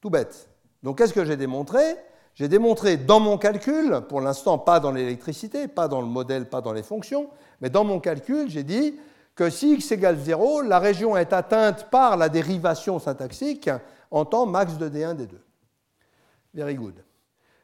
[0.00, 0.48] Tout bête.
[0.84, 1.80] Donc qu'est-ce que j'ai démontré?
[2.36, 6.60] J'ai démontré dans mon calcul, pour l'instant pas dans l'électricité, pas dans le modèle, pas
[6.60, 7.28] dans les fonctions,
[7.60, 8.94] mais dans mon calcul, j'ai dit
[9.34, 13.68] que si x égale 0, la région est atteinte par la dérivation syntaxique
[14.12, 15.30] en temps max de D1, D2.
[16.54, 17.02] Very good.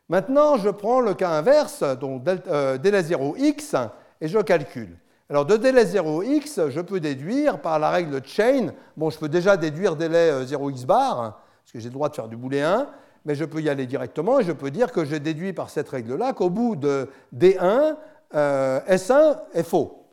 [0.09, 3.89] Maintenant, je prends le cas inverse, donc euh, délai 0x,
[4.21, 4.99] et je calcule.
[5.29, 9.57] Alors de délai 0x, je peux déduire par la règle chain, bon, je peux déjà
[9.57, 11.17] déduire délai 0x euh, bar,
[11.63, 12.87] parce que j'ai le droit de faire du booléen,
[13.25, 15.89] mais je peux y aller directement et je peux dire que j'ai déduit par cette
[15.89, 17.97] règle-là qu'au bout de D1,
[18.37, 20.07] euh, S1 est faux,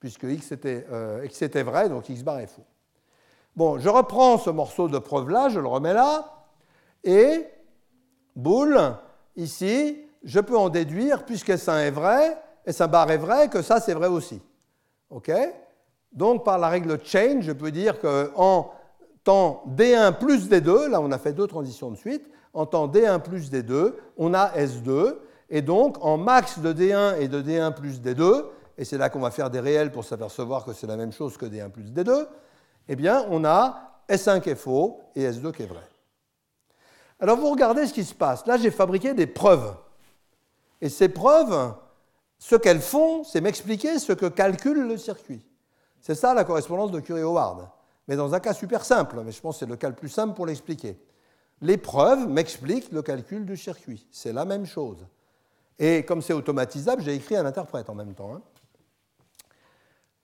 [0.00, 2.66] puisque X était, euh, X était vrai, donc X bar est faux.
[3.54, 6.46] Bon, je reprends ce morceau de preuve-là, je le remets là,
[7.04, 7.46] et,
[8.34, 8.96] boule,
[9.36, 12.36] ici, je peux en déduire, puisque S1 est vrai,
[12.68, 14.40] S1 bar est vrai, que ça c'est vrai aussi.
[15.10, 15.30] OK?
[16.12, 18.72] Donc par la règle chain, je peux dire qu'en
[19.24, 23.20] temps D1 plus D2, là on a fait deux transitions de suite, en temps D1
[23.20, 25.16] plus D2, on a S2,
[25.50, 28.44] et donc, en max de D1 et de D1 plus D2,
[28.76, 31.36] et c'est là qu'on va faire des réels pour s'apercevoir que c'est la même chose
[31.36, 32.26] que D1 plus D2,
[32.88, 35.86] eh bien, on a S1 qui est faux et S2 qui est vrai.
[37.20, 38.46] Alors, vous regardez ce qui se passe.
[38.46, 39.74] Là, j'ai fabriqué des preuves.
[40.80, 41.74] Et ces preuves,
[42.38, 45.44] ce qu'elles font, c'est m'expliquer ce que calcule le circuit.
[46.00, 47.68] C'est ça la correspondance de Curie-Howard.
[48.06, 50.08] Mais dans un cas super simple, mais je pense que c'est le cas le plus
[50.08, 50.98] simple pour l'expliquer.
[51.60, 54.06] Les preuves m'expliquent le calcul du circuit.
[54.10, 55.04] C'est la même chose.
[55.78, 58.34] Et comme c'est automatisable, j'ai écrit un interprète en même temps.
[58.34, 58.42] Hein.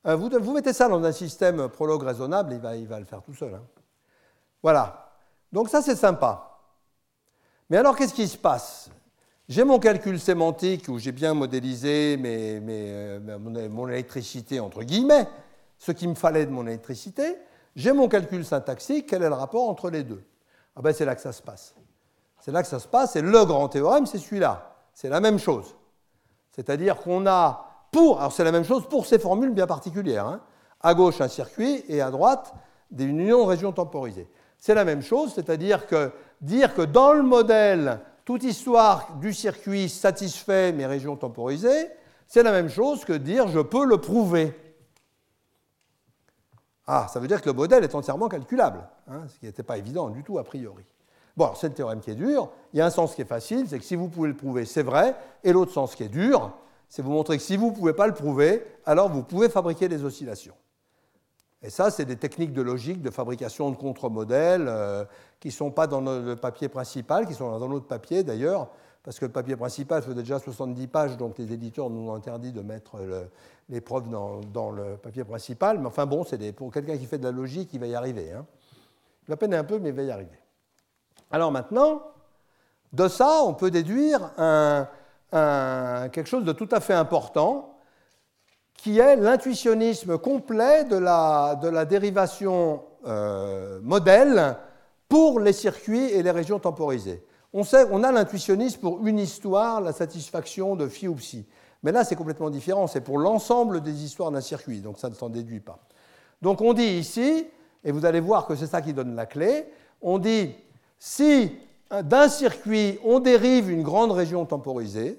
[0.07, 3.23] Euh, vous, mettez ça dans un système prologue raisonnable, il va, il va le faire
[3.23, 3.55] tout seul.
[3.55, 3.63] Hein.
[4.63, 5.13] Voilà.
[5.53, 6.59] Donc ça, c'est sympa.
[7.71, 8.91] Mais alors, qu'est-ce qui se passe?
[9.49, 15.29] J'ai mon calcul sémantique où j'ai bien modélisé mon électricité, entre guillemets,
[15.79, 17.37] ce qu'il me fallait de mon électricité.
[17.77, 20.25] J'ai mon calcul syntaxique, quel est le rapport entre les deux?
[20.77, 21.75] Ah ben, C'est là que ça se passe.
[22.41, 24.77] C'est là que ça se passe, et le grand théorème, c'est celui-là.
[24.93, 25.75] C'est la même chose.
[26.53, 30.41] C'est-à-dire qu'on a pour, alors c'est la même chose pour ces formules bien particulières, hein.
[30.81, 32.55] à gauche un circuit et à droite
[32.97, 34.29] une union de régions temporisées.
[34.59, 39.89] C'est la même chose, c'est-à-dire que dire que dans le modèle, toute histoire du circuit
[39.89, 41.89] satisfait mes régions temporisées,
[42.27, 44.55] c'est la même chose que dire je peux le prouver.
[46.87, 49.79] Ah, ça veut dire que le modèle est entièrement calculable, hein, ce qui n'était pas
[49.79, 50.85] évident du tout a priori.
[51.37, 52.51] Bon, c'est le théorème qui est dur.
[52.73, 54.67] Il y a un sens qui est facile, c'est que si vous pouvez le prouver,
[54.67, 55.17] c'est vrai.
[55.43, 56.53] Et l'autre sens qui est dur,
[56.89, 59.89] c'est vous montrer que si vous ne pouvez pas le prouver, alors vous pouvez fabriquer
[59.89, 60.55] des oscillations.
[61.65, 65.07] Et ça, c'est des techniques de logique de fabrication de contre-modèles euh,
[65.41, 68.69] qui ne sont pas dans le papier principal, qui sont dans l'autre papier d'ailleurs,
[69.03, 72.53] parce que le papier principal fait déjà 70 pages, donc les éditeurs nous ont interdit
[72.53, 72.99] de mettre
[73.71, 75.79] les preuves dans, le papier principal.
[75.79, 78.33] Mais enfin bon, pour quelqu'un qui fait de la logique, il va y arriver.
[78.33, 78.45] Hein.
[79.27, 80.39] Il va peiner un peu, mais il va y arriver.
[81.31, 82.03] Alors maintenant,
[82.93, 84.33] de ça, on peut déduire
[85.31, 87.74] quelque chose de tout à fait important,
[88.85, 94.59] qui est l'intuitionnisme complet de la, dérivation euh, modèle
[95.09, 97.25] pour les circuits et les régions temporisées.
[97.55, 101.47] On, sait, on a l'intuitionnisme pour une histoire, la satisfaction de phi ou psi.
[101.83, 102.87] Mais là, c'est complètement différent.
[102.87, 105.79] C'est pour l'ensemble des histoires d'un circuit, donc ça ne s'en déduit pas.
[106.43, 107.47] Donc on dit ici,
[107.85, 109.65] et vous allez voir que c'est ça qui donne la clé,
[110.03, 110.55] on dit
[110.99, 111.53] si
[111.91, 115.19] d'un circuit on dérive une grande région temporisée,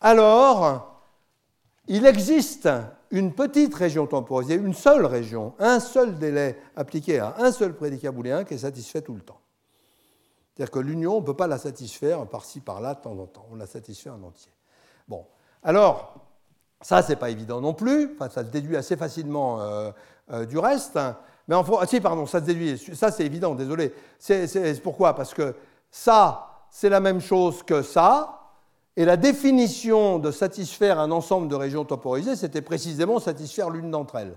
[0.00, 1.02] alors
[1.88, 2.68] il existe
[3.10, 8.12] une petite région temporisée, une seule région, un seul délai appliqué à un seul prédicat
[8.12, 9.40] booléen qui est satisfait tout le temps.
[10.54, 13.46] C'est-à-dire que l'union, on ne peut pas la satisfaire par-ci, par-là, de temps en temps.
[13.50, 14.52] On la satisfait en entier.
[15.08, 15.24] Bon.
[15.62, 16.14] Alors,
[16.80, 18.12] ça, c'est pas évident non plus.
[18.14, 19.90] Enfin, ça se déduit assez facilement euh,
[20.32, 20.98] euh, du reste.
[21.48, 22.78] Mais enfin, ah, si, pardon, ça se déduit.
[22.94, 23.94] Ça, c'est évident, désolé.
[24.18, 25.14] C'est pourquoi?
[25.14, 25.54] Parce que
[25.90, 28.39] ça, c'est la même chose que ça.
[29.00, 34.16] Et la définition de satisfaire un ensemble de régions temporisées, c'était précisément satisfaire l'une d'entre
[34.16, 34.36] elles.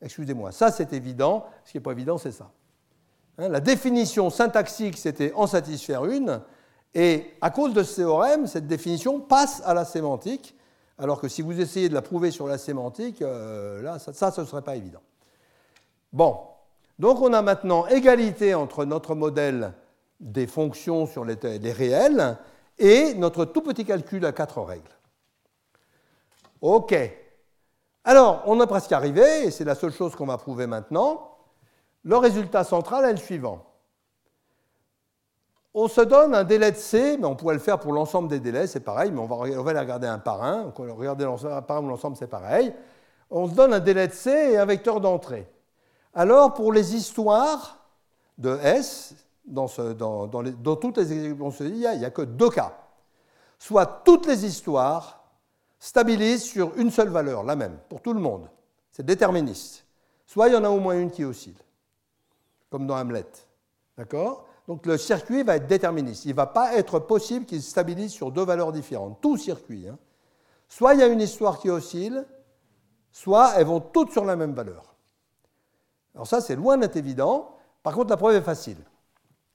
[0.00, 1.46] Excusez-moi, ça c'est évident.
[1.64, 2.50] Ce qui n'est pas évident, c'est ça.
[3.38, 6.40] Hein, la définition syntaxique, c'était en satisfaire une,
[6.96, 10.56] et à cause de ce théorème, cette définition passe à la sémantique,
[10.98, 14.40] alors que si vous essayez de la prouver sur la sémantique, euh, là, ça, ce
[14.40, 15.02] ne serait pas évident.
[16.12, 16.38] Bon,
[16.98, 19.74] donc on a maintenant égalité entre notre modèle
[20.18, 22.36] des fonctions sur les, les réels
[22.82, 24.90] et notre tout petit calcul à quatre règles.
[26.60, 26.94] OK.
[28.04, 31.38] Alors, on est presque arrivé, et c'est la seule chose qu'on va prouver maintenant.
[32.02, 33.64] Le résultat central est le suivant.
[35.74, 38.40] On se donne un délai de C, mais on pourrait le faire pour l'ensemble des
[38.40, 40.72] délais, c'est pareil, mais on va, on va les regarder un par un.
[40.76, 41.24] Regarder
[41.66, 42.74] par un ou l'ensemble, c'est pareil.
[43.30, 45.48] On se donne un délai de C et un vecteur d'entrée.
[46.14, 47.78] Alors, pour les histoires
[48.38, 49.14] de S,
[49.44, 52.78] dans, toutes les exécutions il n'y a, que deux cas.
[53.58, 55.24] Soit toutes les histoires
[55.78, 58.48] stabilisent sur une seule valeur, la même, pour tout le monde.
[58.90, 59.84] C'est déterministe.
[60.26, 61.56] Soit il y en a au moins une qui oscille
[62.72, 63.26] comme dans Hamlet.
[63.98, 64.46] D'accord?
[64.66, 66.24] Donc le circuit va être déterministe.
[66.24, 69.20] Il ne va pas être possible qu'il stabilise sur deux valeurs différentes.
[69.20, 69.86] Tout circuit.
[69.86, 69.98] Hein.
[70.68, 72.24] Soit il y a une histoire qui oscille,
[73.12, 74.94] soit elles vont toutes sur la même valeur.
[76.14, 77.56] Alors ça, c'est loin d'être évident.
[77.82, 78.78] Par contre, la preuve est facile.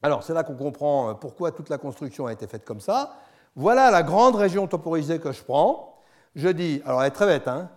[0.08, 3.18] Alors c'est là qu'on comprend euh, pourquoi toute la construction a été faite comme ça.
[3.58, 6.02] Voilà la grande région temporisée que je prends.
[6.34, 7.70] Je dis, alors elle est très bête, hein,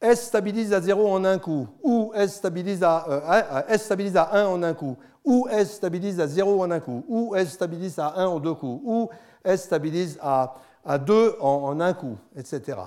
[0.00, 4.30] S stabilise à 0 en un coup, ou S stabilise à, euh, S stabilise à
[4.32, 8.00] 1 en un coup, ou S stabilise à 0 en un coup, ou S stabilise
[8.00, 9.08] à 1 en deux coups, ou
[9.44, 12.78] S stabilise à, à 2 en, un coup, etc.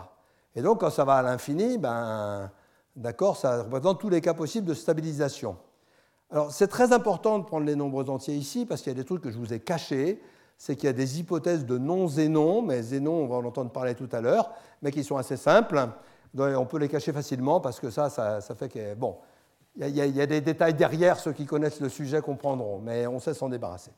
[0.56, 2.52] Et donc, quand ça va à l'infini, ben,
[2.98, 5.56] d'accord, ça représente tous les cas possibles de stabilisation.
[6.32, 9.06] Alors, c'est très important de prendre les nombres entiers ici, parce qu'il y a des
[9.06, 10.22] trucs que je vous ai cachés.
[10.58, 13.96] C'est qu'il y a des hypothèses de non-zénon, mais zénon, on va en entendre parler
[13.96, 14.52] tout à l'heure,
[14.82, 15.90] mais qui sont assez simples
[16.38, 18.96] on peut les cacher facilement parce que ça, ça, fait que.
[18.96, 19.18] Bon,
[19.78, 23.34] il y, a des détails derrière, ceux qui connaissent le sujet comprendront, mais on sait
[23.34, 23.92] s'en débarrasser.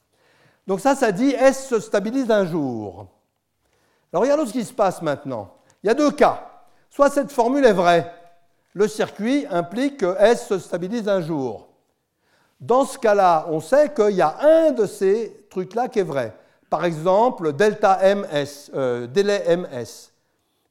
[0.67, 3.07] Donc ça, ça dit S se stabilise un jour?
[4.13, 5.55] Alors regardons ce qui se passe maintenant.
[5.84, 6.47] Il y a deux cas.
[6.89, 8.13] Soit cette formule est vraie,
[8.73, 11.69] le circuit implique que S se stabilise un jour?
[12.62, 16.36] Dans ce cas-là, on sait qu'il y a un de ces trucs-là qui est vrai.
[16.70, 20.12] Par exemple, delta MS, euh, délai MS.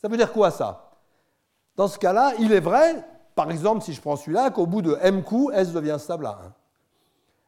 [0.01, 0.93] Ça veut dire quoi ça?
[1.77, 4.97] Dans ce cas-là, il est vrai, par exemple, si je prends celui-là, qu'au bout de
[5.03, 6.35] m coups, S devient stable à 1.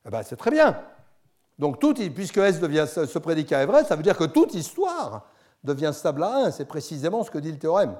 [0.06, 0.76] Eh ben, c'est très bien.
[1.58, 1.78] Donc,
[2.14, 5.24] puisque S devient, ce prédicat est vrai, ça veut dire que toute histoire
[5.62, 6.50] devient stable à 1.
[6.50, 7.94] C'est précisément ce que dit le théorème.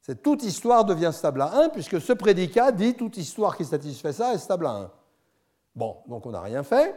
[0.00, 4.12] C'est toute histoire devient stable à 1, puisque ce prédicat dit toute histoire qui satisfait
[4.12, 4.90] ça est stable à 1.
[5.76, 6.94] Bon, donc on n'a rien fait.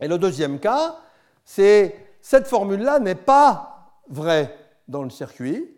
[0.00, 0.96] Et le deuxième cas,
[1.44, 4.56] c'est cette formule-là n'est pas vraie
[4.88, 5.76] dans le circuit.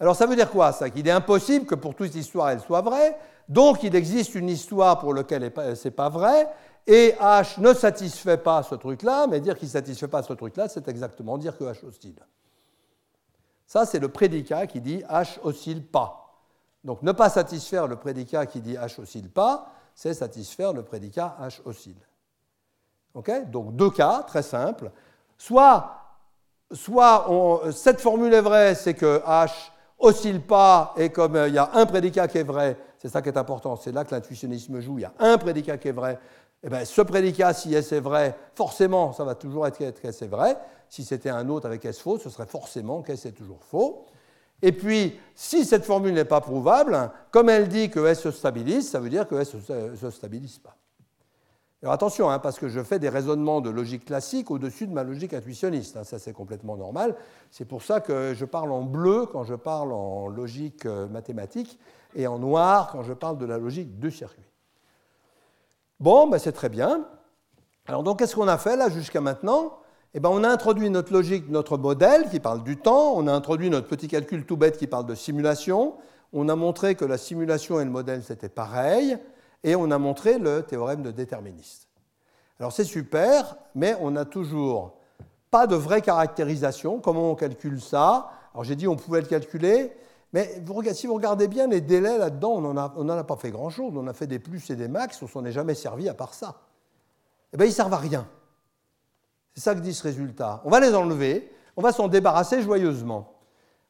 [0.00, 0.88] Alors ça veut dire quoi ça?
[0.88, 4.98] Qu'il est impossible que pour toute histoire elle soit vraie, donc il existe une histoire
[4.98, 6.48] pour laquelle ce n'est pas vrai,
[6.86, 10.68] et H ne satisfait pas ce truc-là, mais dire qu'il ne satisfait pas ce truc-là,
[10.68, 12.18] c'est exactement dire que H oscille.
[13.66, 16.40] Ça, c'est le prédicat qui dit H oscille pas.
[16.82, 21.36] Donc ne pas satisfaire le prédicat qui dit H oscille pas, c'est satisfaire le prédicat
[21.40, 22.00] H oscille.
[23.14, 24.90] Donc deux cas très simples.
[25.36, 25.92] Soit,
[26.72, 29.50] soit cette formule est vraie, c'est que H
[29.98, 33.20] oscille pas, et comme euh, il y a un prédicat qui est vrai, c'est ça
[33.20, 35.92] qui est important, c'est là que l'intuitionnisme joue, il y a un prédicat qui est
[35.92, 36.18] vrai,
[36.62, 40.22] et bien ce prédicat, si S est vrai, forcément, ça va toujours être que S
[40.22, 40.56] est vrai.
[40.88, 44.04] Si c'était un autre avec S faux, ce serait forcément qu'S est toujours faux.
[44.62, 48.90] Et puis, si cette formule n'est pas prouvable, comme elle dit que S se stabilise,
[48.90, 50.76] ça veut dire que S ne se stabilise pas.
[51.82, 55.02] Alors attention, hein, parce que je fais des raisonnements de logique classique au-dessus de ma
[55.02, 55.96] logique intuitionniste.
[55.96, 57.16] Hein, ça, c'est complètement normal.
[57.50, 61.78] C'est pour ça que je parle en bleu quand je parle en logique euh, mathématique
[62.14, 64.44] et en noir quand je parle de la logique de circuit.
[65.98, 67.06] Bon, ben, c'est très bien.
[67.86, 69.79] Alors donc, qu'est-ce qu'on a fait là jusqu'à maintenant?
[70.14, 73.32] Eh ben, On a introduit notre logique, notre modèle qui parle du temps, on a
[73.32, 75.94] introduit notre petit calcul tout bête qui parle de simulation,
[76.32, 79.18] on a montré que la simulation et le modèle, c'était pareil,
[79.64, 81.88] et on a montré le théorème de déterministe.
[82.58, 84.94] Alors c'est super, mais on n'a toujours
[85.50, 87.00] pas de vraie caractérisation.
[87.00, 88.30] Comment on calcule ça?
[88.54, 89.92] Alors j'ai dit on pouvait le calculer,
[90.32, 92.60] mais si vous regardez bien les délais là-dedans, on
[93.04, 93.92] n'en a, pas fait grand-chose.
[93.96, 96.34] On a fait des plus et des max, on s'en est jamais servi à part
[96.34, 96.60] ça.
[97.52, 98.26] Eh bien, ils servent à rien.
[99.60, 100.02] C'est ça que dit.
[100.64, 103.34] On va les enlever, on va s'en débarrasser joyeusement.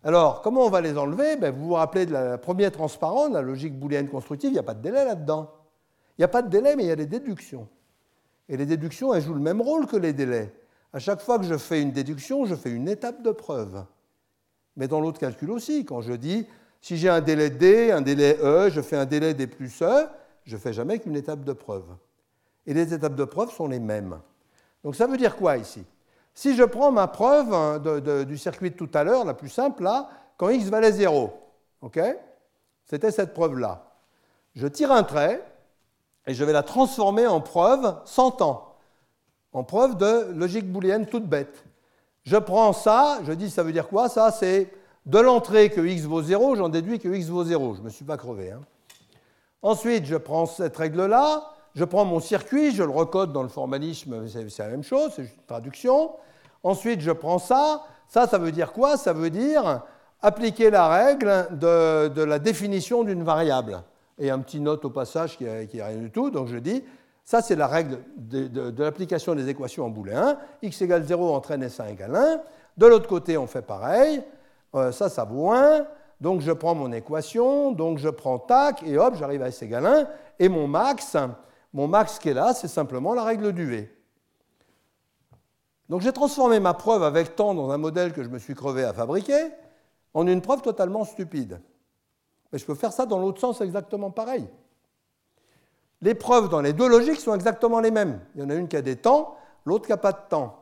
[0.02, 1.36] Alors, comment on va les enlever?
[1.36, 4.64] Ben, Vous vous rappelez de la première transparente, la logique booléenne constructive, il n'y a
[4.64, 5.48] pas de délai là-dedans.
[6.18, 7.68] Il n'y a pas de délai, mais il y a des déductions.
[8.48, 10.52] Et les déductions, elles jouent le même rôle que les délais.
[10.92, 13.84] À chaque fois que je fais une déduction, je fais une étape de preuve.
[14.76, 16.48] Mais dans l'autre calcul aussi, quand je dis
[16.80, 20.08] si j'ai un délai D, un délai E, je fais un délai D plus E,
[20.42, 21.94] je ne fais jamais qu'une étape de preuve.
[22.66, 24.18] Et les étapes de preuve sont les mêmes.
[24.84, 25.84] Donc ça veut dire quoi ici?
[26.34, 27.78] Si je prends ma preuve hein,
[28.24, 31.32] du circuit de tout à l'heure, la plus simple là, quand x valait 0,
[32.86, 33.84] c'était cette preuve-là.
[34.54, 35.44] Je tire un trait,
[36.26, 38.76] et je vais la transformer en preuve sans temps,
[39.52, 41.64] en preuve de logique booléenne toute bête.
[42.22, 44.72] Je prends ça, je dis ça veut dire quoi Ça, c'est
[45.06, 47.74] de l'entrée que x vaut 0, j'en déduis que x vaut 0.
[47.74, 48.52] Je ne me suis pas crevé.
[48.52, 48.60] Hein.
[49.62, 54.26] Ensuite, je prends cette règle-là, je prends mon circuit, je le recode dans le formalisme,
[54.28, 56.12] c'est la même chose, c'est une traduction.
[56.62, 57.82] Ensuite, je prends ça.
[58.08, 58.96] Ça, ça veut dire quoi?
[58.96, 59.82] Ça veut dire
[60.20, 63.82] appliquer la règle de, de la définition d'une variable
[64.20, 66.30] et un petit note au passage qui n'est rien du tout.
[66.30, 66.84] Donc je dis,
[67.24, 70.36] ça c'est la règle de, l'application des équations en booléen.
[70.62, 72.40] x égale 0 entraîne S1 égale 1.
[72.76, 74.22] De l'autre côté, on fait pareil.
[74.74, 75.86] Euh, ça, ça vaut 1.
[76.20, 79.86] Donc je prends mon équation, donc je prends tac, et hop, j'arrive à S égale
[79.86, 80.06] 1.
[80.38, 81.16] Et mon max,
[81.72, 83.96] mon max qui est là, c'est simplement la règle du V.
[85.88, 88.84] Donc j'ai transformé ma preuve avec temps dans un modèle que je me suis crevé
[88.84, 89.50] à fabriquer
[90.14, 91.60] en une preuve totalement stupide.
[92.52, 94.48] Mais je peux faire ça dans l'autre sens exactement pareil.
[96.00, 98.20] Les preuves dans les deux logiques sont exactement les mêmes.
[98.34, 100.56] Il y en a une qui a des temps, l'autre qui n'a pas de temps.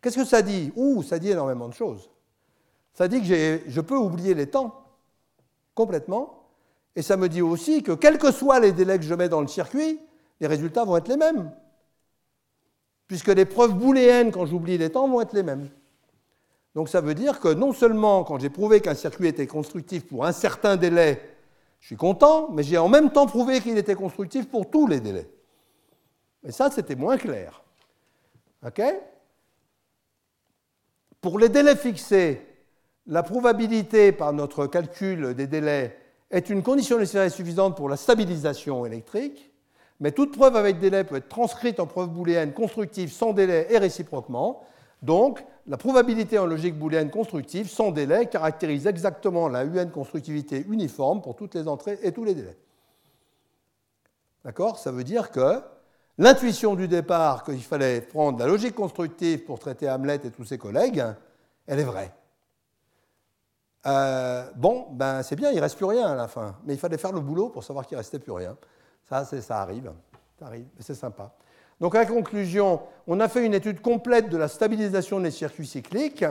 [0.00, 0.72] Qu'est-ce que ça dit?
[0.76, 2.10] Ouh, ça dit énormément de choses.
[2.92, 4.84] Ça dit que je peux oublier les temps
[5.74, 6.45] complètement.
[6.96, 9.42] Et ça me dit aussi que quels que soient les délais que je mets dans
[9.42, 10.00] le circuit,
[10.40, 11.52] les résultats vont être les mêmes.
[13.06, 15.68] Puisque les preuves booléennes, quand j'oublie les temps, vont être les mêmes.
[16.74, 20.24] Donc ça veut dire que non seulement quand j'ai prouvé qu'un circuit était constructif pour
[20.24, 21.20] un certain délai,
[21.80, 25.00] je suis content, mais j'ai en même temps prouvé qu'il était constructif pour tous les
[25.00, 25.28] délais.
[26.44, 27.62] Et ça, c'était moins clair.
[28.66, 28.82] OK?
[31.20, 32.46] Pour les délais fixés,
[33.06, 35.96] la probabilité par notre calcul des délais
[36.30, 39.52] est une condition nécessaire et suffisante pour la stabilisation électrique,
[40.00, 43.78] mais toute preuve avec délai peut être transcrite en preuve booléenne constructive sans délai et
[43.78, 44.62] réciproquement.
[45.02, 51.22] Donc, la probabilité en logique booléenne constructive, sans délai, caractérise exactement la UN constructivité uniforme
[51.22, 52.56] pour toutes les entrées et tous les délais.
[54.44, 54.78] D'accord?
[54.78, 55.60] Ça veut dire que
[56.18, 60.58] l'intuition du départ qu'il fallait prendre la logique constructive pour traiter Hamlet et tous ses
[60.58, 61.04] collègues,
[61.66, 62.12] elle est vraie.
[63.86, 66.98] Euh, bon, ben c'est bien, il reste plus rien à la fin, mais il fallait
[66.98, 68.56] faire le boulot pour savoir qu'il restait plus rien.
[69.08, 69.92] Ça, ça arrive,
[70.38, 71.32] ça arrive, c'est sympa.
[71.80, 75.66] Donc, à la conclusion, on a fait une étude complète de la stabilisation des circuits
[75.66, 76.24] cycliques.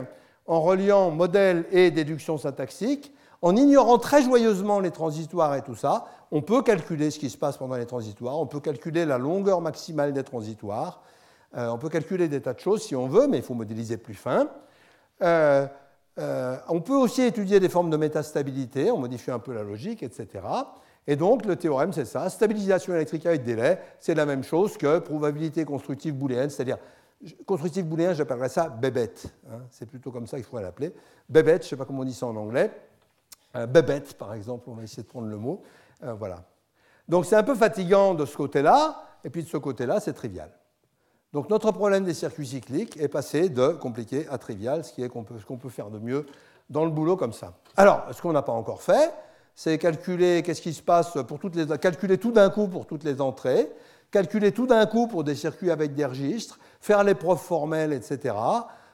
[0.48, 6.06] en reliant modèle et déduction syntaxique, en ignorant très joyeusement les transitoires et tout ça,
[6.32, 9.62] on peut calculer ce qui se passe pendant les transitoires, on peut calculer la longueur
[9.62, 11.02] maximale des transitoires,
[11.58, 13.98] euh, on peut calculer des tas de choses si on veut, mais il faut modéliser
[13.98, 14.48] plus fin.
[15.22, 15.66] Euh,
[16.18, 20.04] euh, on peut aussi étudier des formes de métastabilité, on modifie un peu la logique,
[20.04, 20.28] etc.
[21.08, 22.30] Et donc le théorème, c'est ça.
[22.30, 26.78] Stabilisation électrique avec délai, c'est la même chose que probabilité constructive booléenne, c'est-à-dire
[27.46, 29.28] constructive booléen, j'appellerais ça bébête.
[29.50, 29.62] Hein.
[29.70, 30.94] c'est plutôt comme ça qu'il faut l'appeler.
[31.30, 32.72] Bébête, je ne sais pas comment on dit ça en anglais.
[33.56, 35.62] Euh, bébête, par exemple, on va essayer de prendre le mot.
[36.04, 36.44] Euh, voilà.
[37.08, 40.52] Donc c'est un peu fatigant de ce côté-là, et puis de ce côté-là, c'est trivial.
[41.36, 45.10] Donc notre problème des circuits cycliques est passé de compliqué à trivial, ce qui est
[45.10, 46.26] qu'on peut, ce qu'on peut faire de mieux
[46.70, 47.52] dans le boulot comme ça.
[47.76, 49.12] Alors, ce qu'on n'a pas encore fait,
[49.54, 53.04] c'est calculer qu'est-ce qui se passe pour toutes les, calculer tout d'un coup pour toutes
[53.04, 53.70] les entrées,
[54.12, 58.34] calculer tout d'un coup pour des circuits avec des registres, faire les preuves formelles, etc.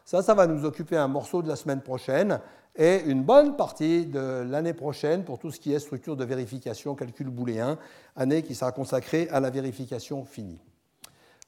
[0.03, 2.39] Ça, ça va nous occuper un morceau de la semaine prochaine
[2.75, 6.95] et une bonne partie de l'année prochaine pour tout ce qui est structure de vérification,
[6.95, 7.77] calcul booléen,
[8.15, 10.57] année qui sera consacrée à la vérification finie.